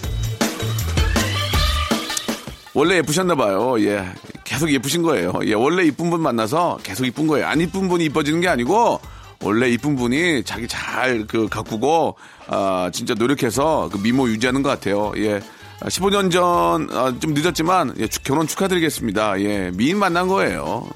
원래 2.74 2.96
예쁘셨나 2.98 3.36
봐요. 3.36 3.80
예. 3.80 4.04
계속 4.44 4.70
예쁘신 4.70 5.00
거예요. 5.00 5.32
예. 5.46 5.54
원래 5.54 5.82
이쁜 5.82 6.10
분 6.10 6.20
만나서 6.20 6.78
계속 6.82 7.06
이쁜 7.06 7.26
거예요. 7.26 7.46
안 7.46 7.58
이쁜 7.58 7.88
분이 7.88 8.04
이뻐지는 8.04 8.42
게 8.42 8.48
아니고 8.48 9.00
원래 9.42 9.68
이쁜 9.70 9.96
분이 9.96 10.44
자기 10.44 10.68
잘 10.68 11.26
그 11.26 11.48
가꾸고 11.48 12.16
아 12.48 12.90
진짜 12.92 13.14
노력해서 13.14 13.88
그 13.92 13.98
미모 13.98 14.28
유지하는 14.28 14.62
것 14.62 14.68
같아요. 14.68 15.12
예. 15.16 15.40
15년 15.82 16.30
전좀 16.30 17.32
늦었지만 17.34 17.94
예, 17.98 18.06
축- 18.06 18.22
결혼 18.22 18.46
축하드리겠습니다. 18.46 19.40
예. 19.40 19.70
미인 19.74 19.98
만난 19.98 20.28
거예요. 20.28 20.86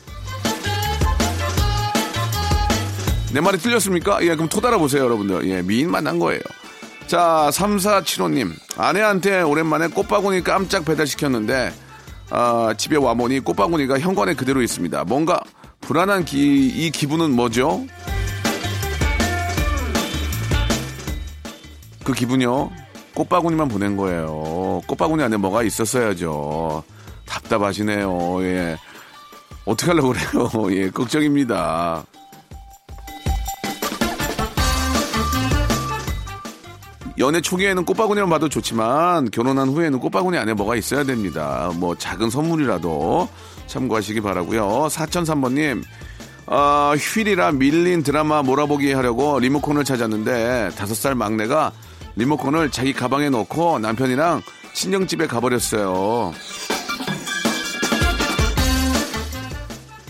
내 3.32 3.40
말이 3.40 3.58
틀렸습니까? 3.58 4.22
예, 4.22 4.34
그럼 4.36 4.48
토달아 4.48 4.78
보세요, 4.78 5.04
여러분들. 5.04 5.48
예, 5.50 5.62
미인 5.62 5.90
만난 5.90 6.18
거예요. 6.20 6.40
자, 7.08 7.48
3475님. 7.52 8.52
아내한테 8.76 9.42
오랜만에 9.42 9.88
꽃바구니 9.88 10.44
깜짝 10.44 10.84
배달시켰는데, 10.84 11.72
아, 12.30 12.74
집에 12.78 12.96
와보니 12.96 13.40
꽃바구니가 13.40 13.98
현관에 13.98 14.34
그대로 14.34 14.62
있습니다. 14.62 15.02
뭔가 15.04 15.40
불안한 15.80 16.24
기, 16.26 16.68
이 16.68 16.90
기분은 16.92 17.32
뭐죠? 17.32 17.84
그 22.04 22.12
기분이요? 22.12 22.70
꽃바구니만 23.14 23.68
보낸 23.68 23.96
거예요. 23.96 24.82
꽃바구니 24.86 25.22
안에 25.22 25.36
뭐가 25.36 25.62
있었어야죠. 25.62 26.84
답답하시네요. 27.26 28.42
예. 28.42 28.76
어떻게 29.64 29.90
하려고 29.92 30.12
그래요? 30.12 30.50
예, 30.76 30.90
걱정입니다. 30.90 32.04
연애 37.18 37.40
초기에는 37.40 37.84
꽃바구니만 37.84 38.28
봐도 38.28 38.48
좋지만 38.48 39.30
결혼한 39.30 39.68
후에는 39.68 40.00
꽃바구니 40.00 40.36
안에 40.36 40.52
뭐가 40.54 40.74
있어야 40.74 41.04
됩니다. 41.04 41.70
뭐 41.76 41.94
작은 41.94 42.28
선물이라도 42.28 43.28
참고하시기 43.68 44.20
바라고요. 44.20 44.88
4003번님 44.90 45.84
아, 46.46 46.94
휴일이라 46.98 47.52
밀린 47.52 48.02
드라마 48.02 48.42
몰아보기 48.42 48.92
하려고 48.92 49.38
리모컨을 49.38 49.84
찾았는데 49.84 50.70
다섯 50.76 50.94
살 50.94 51.14
막내가 51.14 51.72
리모컨을 52.16 52.70
자기 52.70 52.92
가방에 52.92 53.30
넣고 53.30 53.78
남편이랑 53.78 54.42
친정집에 54.72 55.26
가버렸어요. 55.26 56.32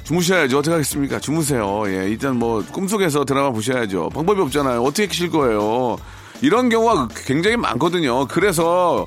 주무셔야죠. 0.04 0.58
어떻게 0.58 0.72
하겠습니까? 0.72 1.18
주무세요. 1.18 1.84
예, 1.86 2.08
일단 2.10 2.36
뭐 2.36 2.62
꿈속에서 2.72 3.24
드라마 3.24 3.50
보셔야죠. 3.50 4.10
방법이 4.10 4.40
없잖아요. 4.42 4.82
어떻게 4.82 5.06
키실 5.06 5.30
거예요? 5.30 5.96
이런 6.42 6.68
경우가 6.68 7.08
굉장히 7.26 7.56
많거든요. 7.56 8.26
그래서 8.26 9.06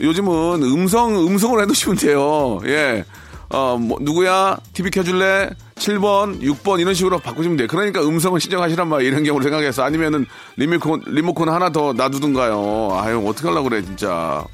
요즘은 0.00 0.62
음성 0.62 1.16
음성으로 1.16 1.62
해놓으시면 1.62 1.96
돼요. 1.96 2.60
예. 2.66 3.04
어, 3.48 3.76
뭐, 3.76 3.98
누구야? 4.00 4.56
TV 4.72 4.90
켜줄래? 4.90 5.50
7번, 5.86 6.40
6번, 6.42 6.80
이런 6.80 6.94
식으로 6.94 7.20
바꾸시면 7.20 7.56
돼요. 7.58 7.68
그러니까 7.70 8.02
음성을 8.02 8.40
신청하시란 8.40 8.88
말이에요. 8.88 9.08
이런 9.12 9.22
경우를 9.22 9.44
생각해서. 9.44 9.84
아니면은 9.84 10.26
리모컨, 10.56 11.00
리모컨 11.06 11.48
하나 11.48 11.70
더 11.70 11.92
놔두든가요. 11.92 12.90
아유, 13.00 13.22
어떡하려고 13.24 13.68
그래, 13.68 13.82
진짜. 13.82 14.44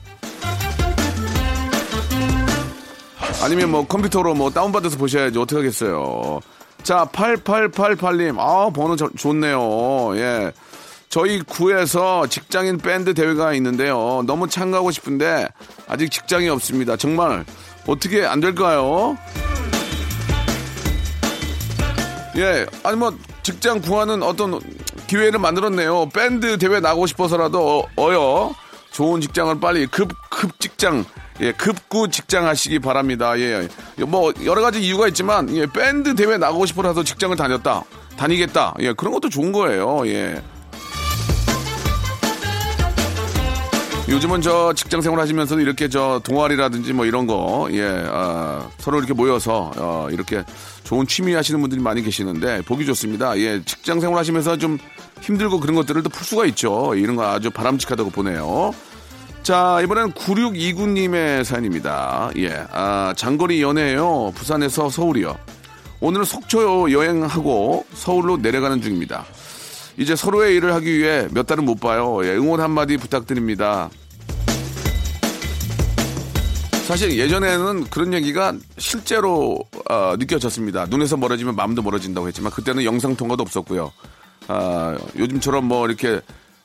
아니면 3.42 3.70
뭐 3.70 3.86
컴퓨터로 3.86 4.34
뭐 4.34 4.50
다운받아서 4.50 4.98
보셔야지 4.98 5.38
어떻게 5.38 5.56
하겠어요. 5.56 6.40
자, 6.82 7.06
8888님. 7.12 8.38
아, 8.38 8.68
번호 8.70 8.94
저- 8.96 9.08
좋네요. 9.16 10.12
예. 10.16 10.52
저희 11.08 11.40
구에서 11.40 12.26
직장인 12.26 12.76
밴드 12.78 13.14
대회가 13.14 13.52
있는데요. 13.54 14.22
너무 14.26 14.48
참가하고 14.48 14.90
싶은데 14.90 15.48
아직 15.88 16.10
직장이 16.10 16.48
없습니다. 16.50 16.96
정말 16.96 17.44
어떻게 17.86 18.24
안 18.24 18.40
될까요? 18.40 19.16
예. 22.36 22.66
아니 22.82 22.96
뭐 22.96 23.16
직장 23.42 23.80
구하는 23.80 24.22
어떤 24.22 24.60
기회를 25.06 25.38
만들었네요. 25.38 26.08
밴드 26.10 26.56
대회 26.58 26.80
나가고 26.80 27.06
싶어서라도 27.06 27.80
어, 27.96 28.02
어여 28.02 28.54
좋은 28.92 29.20
직장을 29.20 29.58
빨리 29.60 29.86
급 29.86 30.08
급 30.30 30.58
직장 30.58 31.04
예, 31.40 31.52
급구 31.52 32.08
직장 32.08 32.46
하시기 32.46 32.78
바랍니다. 32.78 33.38
예. 33.38 33.68
뭐 33.98 34.32
여러 34.44 34.60
가지 34.60 34.80
이유가 34.82 35.08
있지만 35.08 35.54
예, 35.56 35.66
밴드 35.66 36.14
대회 36.14 36.36
나가고 36.36 36.66
싶어서 36.66 37.02
직장을 37.04 37.36
다녔다. 37.36 37.82
다니겠다. 38.16 38.74
예, 38.80 38.92
그런 38.92 39.12
것도 39.14 39.28
좋은 39.28 39.52
거예요. 39.52 40.06
예. 40.06 40.42
요즘은 44.08 44.42
저 44.42 44.72
직장 44.74 45.00
생활 45.00 45.20
하시면서도 45.20 45.60
이렇게 45.60 45.88
저 45.88 46.20
동아리라든지 46.24 46.92
뭐 46.92 47.06
이런 47.06 47.26
거, 47.26 47.68
예, 47.70 47.82
아, 48.08 48.68
서로 48.78 48.98
이렇게 48.98 49.14
모여서, 49.14 49.70
어, 49.76 50.08
이렇게 50.10 50.42
좋은 50.84 51.06
취미 51.06 51.34
하시는 51.34 51.60
분들이 51.60 51.80
많이 51.80 52.02
계시는데, 52.02 52.62
보기 52.62 52.84
좋습니다. 52.86 53.38
예, 53.38 53.62
직장 53.64 54.00
생활 54.00 54.18
하시면서 54.18 54.58
좀 54.58 54.78
힘들고 55.20 55.60
그런 55.60 55.76
것들을 55.76 56.02
또 56.02 56.10
풀 56.10 56.24
수가 56.24 56.46
있죠. 56.46 56.94
이런 56.96 57.14
거 57.16 57.24
아주 57.26 57.50
바람직하다고 57.50 58.10
보네요. 58.10 58.74
자, 59.44 59.80
이번엔 59.82 60.12
9629님의 60.12 61.44
사연입니다. 61.44 62.30
예, 62.38 62.64
아, 62.72 63.14
장거리 63.16 63.62
연애예요 63.62 64.32
부산에서 64.34 64.90
서울이요. 64.90 65.38
오늘 66.00 66.24
속초 66.24 66.90
여행하고 66.90 67.86
서울로 67.94 68.36
내려가는 68.36 68.82
중입니다. 68.82 69.24
이제 69.96 70.16
서로의 70.16 70.56
일을 70.56 70.72
하기 70.74 70.98
위해 70.98 71.28
몇 71.30 71.46
달은 71.46 71.64
못 71.64 71.80
봐요. 71.80 72.20
예, 72.24 72.30
응원 72.30 72.60
한마디 72.60 72.96
부탁드립니다. 72.96 73.90
사실 76.86 77.16
예전에는 77.16 77.84
그런 77.84 78.12
얘기가 78.12 78.54
실제로 78.76 79.58
어, 79.88 80.14
느껴졌습니다. 80.18 80.86
눈에서 80.86 81.16
멀어지면 81.16 81.54
마음도 81.54 81.80
멀어진다고 81.80 82.26
했지만 82.28 82.52
그때는 82.52 82.84
영상 82.84 83.14
통화도 83.16 83.42
없었고요. 83.42 83.92
아, 84.48 84.98
요즘처럼 85.16 85.66
뭐 85.66 85.86
이렇게 85.86 86.20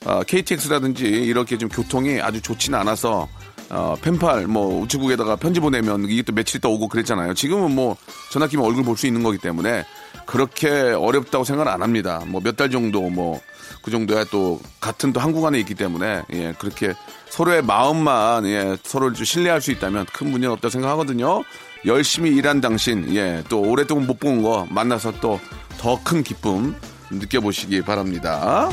아, 0.06 0.24
KTX라든지 0.24 1.06
이렇게 1.06 1.58
좀 1.58 1.70
교통이 1.70 2.20
아주 2.20 2.42
좋지는 2.42 2.80
않아서 2.80 3.28
어, 3.70 3.96
펜팔 4.02 4.48
뭐 4.48 4.82
우체국에다가 4.82 5.36
편지 5.36 5.60
보내면 5.60 6.06
이게 6.10 6.22
또 6.22 6.34
며칠 6.34 6.58
있다 6.60 6.70
오고 6.70 6.88
그랬잖아요. 6.88 7.34
지금은 7.34 7.76
뭐 7.76 7.98
전화 8.32 8.48
끼면 8.48 8.66
얼굴 8.66 8.84
볼 8.84 8.96
수 8.98 9.08
있는 9.08 9.24
거기 9.24 9.38
때문에 9.38 9.86
그렇게 10.26 10.70
어렵다고 10.70 11.44
생각 11.44 11.68
안 11.68 11.82
합니다. 11.82 12.22
뭐 12.28 12.42
몇 12.42 12.56
달 12.56 12.70
정도 12.70 13.02
뭐 13.10 13.40
그 13.84 13.92
정도야 13.92 14.26
또 14.32 14.60
같은 14.82 15.14
또 15.14 15.20
한국 15.20 15.46
안에 15.46 15.60
있기 15.60 15.74
때문에 15.76 16.24
예 16.34 16.54
그렇게 16.58 16.94
서로의 17.30 17.62
마음만 17.62 18.46
예 18.46 18.78
서로를 18.84 19.14
좀 19.14 19.24
신뢰할 19.26 19.62
수 19.62 19.72
있다면 19.72 20.06
큰 20.14 20.30
문제는 20.32 20.54
없다 20.54 20.68
고 20.68 20.70
생각하거든요. 20.72 21.44
열심히 21.86 22.32
일한 22.32 22.60
당신 22.62 23.14
예 23.14 23.44
또 23.50 23.62
오랫동안 23.62 24.08
못 24.08 24.20
본 24.20 24.42
거 24.42 24.66
만나서 24.70 25.20
또 25.22 25.40
더 25.78 26.00
큰 26.04 26.24
기쁨 26.24 26.76
느껴보시기 27.12 27.82
바랍니다. 27.84 28.70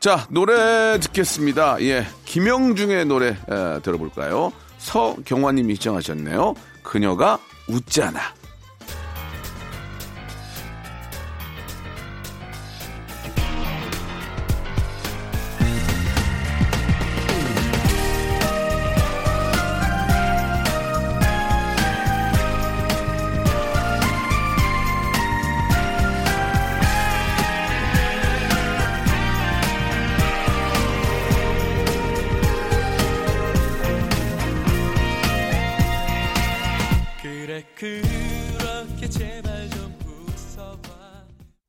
자, 0.00 0.26
노래 0.30 0.98
듣겠습니다. 0.98 1.76
예, 1.82 2.06
김영중의 2.24 3.04
노래 3.04 3.28
에, 3.28 3.80
들어볼까요? 3.82 4.50
서경화님이 4.78 5.74
시청하셨네요. 5.74 6.54
그녀가 6.82 7.38
웃잖아. 7.68 8.18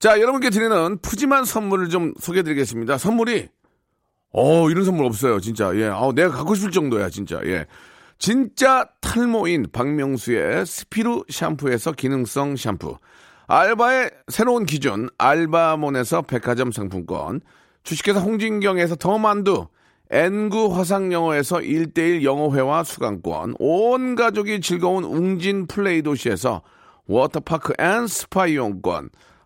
자, 0.01 0.19
여러분께 0.19 0.49
드리는 0.49 0.97
푸짐한 0.97 1.45
선물을 1.45 1.89
좀 1.89 2.15
소개해 2.19 2.41
드리겠습니다. 2.41 2.97
선물이, 2.97 3.49
어, 4.33 4.67
이런 4.71 4.83
선물 4.83 5.05
없어요, 5.05 5.39
진짜. 5.39 5.71
예, 5.75 5.85
아 5.85 6.11
내가 6.15 6.31
갖고 6.31 6.55
싶을 6.55 6.71
정도야, 6.71 7.09
진짜. 7.09 7.39
예. 7.45 7.67
진짜 8.17 8.89
탈모인 8.99 9.67
박명수의 9.71 10.65
스피루 10.65 11.25
샴푸에서 11.29 11.91
기능성 11.91 12.55
샴푸. 12.55 12.97
알바의 13.45 14.09
새로운 14.29 14.65
기준 14.65 15.07
알바몬에서 15.19 16.23
백화점 16.23 16.71
상품권. 16.71 17.39
주식회사 17.83 18.21
홍진경에서 18.21 18.95
더 18.95 19.19
만두. 19.19 19.67
N구 20.09 20.75
화상영어에서 20.75 21.57
1대1 21.57 22.23
영어회화 22.23 22.83
수강권. 22.83 23.57
온 23.59 24.15
가족이 24.15 24.61
즐거운 24.61 25.03
웅진 25.03 25.67
플레이 25.67 26.01
도시에서 26.01 26.63
워터파크 27.05 27.73
and 27.77 28.07
스파 28.07 28.47
이용권. 28.47 29.11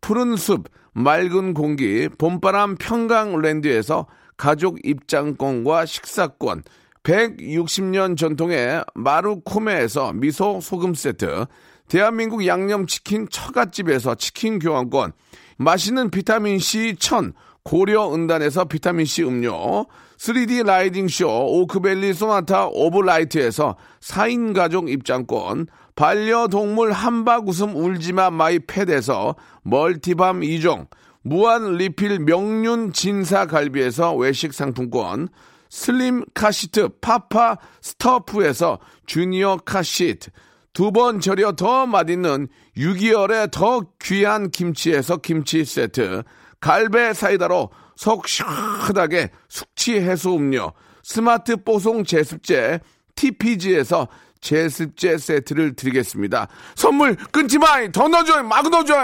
푸른 0.00 0.36
숲 0.36 0.68
맑은 0.92 1.54
공기 1.54 2.08
봄바람 2.08 2.76
평강랜드에서 2.76 4.06
가족 4.36 4.78
입장권과 4.84 5.86
식사권, 5.86 6.62
160년 7.02 8.16
전통의 8.16 8.84
마루코메에서 8.94 10.12
미소 10.12 10.60
소금 10.60 10.94
세트, 10.94 11.46
대한민국 11.88 12.46
양념치킨 12.46 13.28
처갓집에서 13.30 14.14
치킨 14.16 14.58
교환권, 14.58 15.12
맛있는 15.56 16.10
비타민C 16.10 16.96
천 16.98 17.32
고려은단에서 17.64 18.66
비타민C 18.66 19.24
음료, 19.24 19.86
3D 20.18 20.64
riding 20.66 21.08
쇼 21.08 21.28
오크밸리 21.28 22.12
Sonata 22.12 22.66
of 22.66 22.86
Light에서 22.86 23.76
4인 24.00 24.52
가족 24.54 24.90
입장권, 24.90 25.68
반려동물 25.94 26.92
함박웃음 26.92 27.74
울지마 27.76 28.30
my 28.30 28.58
pet에서 28.58 29.36
multi 29.62 30.05
balm 30.05 30.40
2종, 30.40 30.88
무한 31.22 31.76
리필 31.76 32.20
명륜 32.20 32.92
진사 32.92 33.46
갈비에서 33.46 34.14
외식 34.16 34.52
상품권, 34.52 35.28
슬림 35.70 36.24
카시트 36.34 36.88
파파 37.00 37.58
스터프에서 37.80 38.78
주니어 39.06 39.58
카시트, 39.64 40.30
두 40.72 40.90
번 40.90 41.20
절여 41.20 41.52
더 41.52 41.86
맛있는 41.86 42.48
6개월의 42.76 43.50
더 43.52 43.82
귀한 44.00 44.50
김치에서 44.50 45.18
김치 45.18 45.64
세트, 45.64 46.22
갈배 46.60 47.12
사이다로 47.12 47.70
속 47.98 48.28
시원하게 48.28 49.30
숙취 49.48 49.96
해소 49.96 50.36
음료, 50.36 50.72
스마트 51.02 51.56
뽀송 51.56 52.04
제습제 52.04 52.78
TPG에서 53.16 54.06
제습제 54.40 55.18
세트를 55.18 55.74
드리겠습니다. 55.74 56.46
선물 56.76 57.16
끊지 57.16 57.58
마! 57.58 57.90
더 57.90 58.06
넣어줘! 58.06 58.44
막 58.44 58.70
넣어줘! 58.70 58.94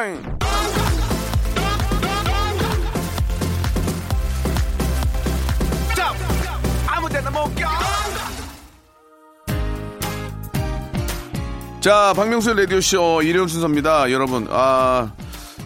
자, 11.80 12.12
박명수의 12.14 12.56
라디오쇼 12.58 13.22
일요일 13.22 13.48
순서입니다. 13.48 14.12
여러분, 14.12 14.46
아, 14.48 15.12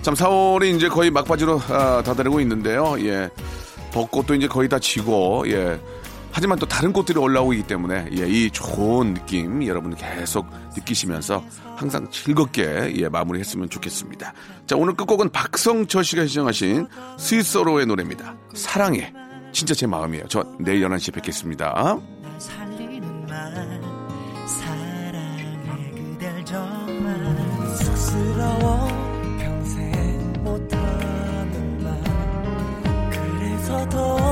참 0.08 0.14
4월이 0.14 0.74
이제 0.74 0.88
거의 0.88 1.10
막바지로 1.10 1.60
아, 1.68 2.02
다다르고 2.02 2.40
있는데요. 2.40 2.96
예. 3.00 3.28
벚꽃도 3.92 4.34
이제 4.36 4.48
거의 4.48 4.66
다 4.66 4.78
지고, 4.78 5.44
예. 5.48 5.78
하지만 6.32 6.58
또 6.58 6.64
다른 6.64 6.94
꽃들이 6.94 7.18
올라오고 7.18 7.52
있기 7.52 7.66
때문에, 7.66 8.08
예, 8.16 8.26
이 8.26 8.50
좋은 8.50 9.12
느낌 9.12 9.66
여러분 9.66 9.94
계속 9.94 10.46
느끼시면서 10.74 11.44
항상 11.76 12.08
즐겁게, 12.10 12.94
예, 12.96 13.08
마무리 13.10 13.38
했으면 13.38 13.68
좋겠습니다. 13.68 14.32
자, 14.66 14.76
오늘 14.76 14.94
끝곡은 14.94 15.28
박성철 15.28 16.02
씨가 16.04 16.24
시청하신 16.24 16.86
스위스어로의 17.18 17.84
노래입니다. 17.84 18.34
사랑해. 18.54 19.12
진짜 19.52 19.74
제 19.74 19.86
마음이에요. 19.86 20.24
저 20.30 20.42
내일 20.58 20.88
11시에 20.88 21.12
뵙겠습니다. 21.12 21.98
사랑해 22.38 22.98
그댈 26.18 26.44
정말 26.46 27.76
쑥스러워 27.76 28.88
4. 33.90 34.27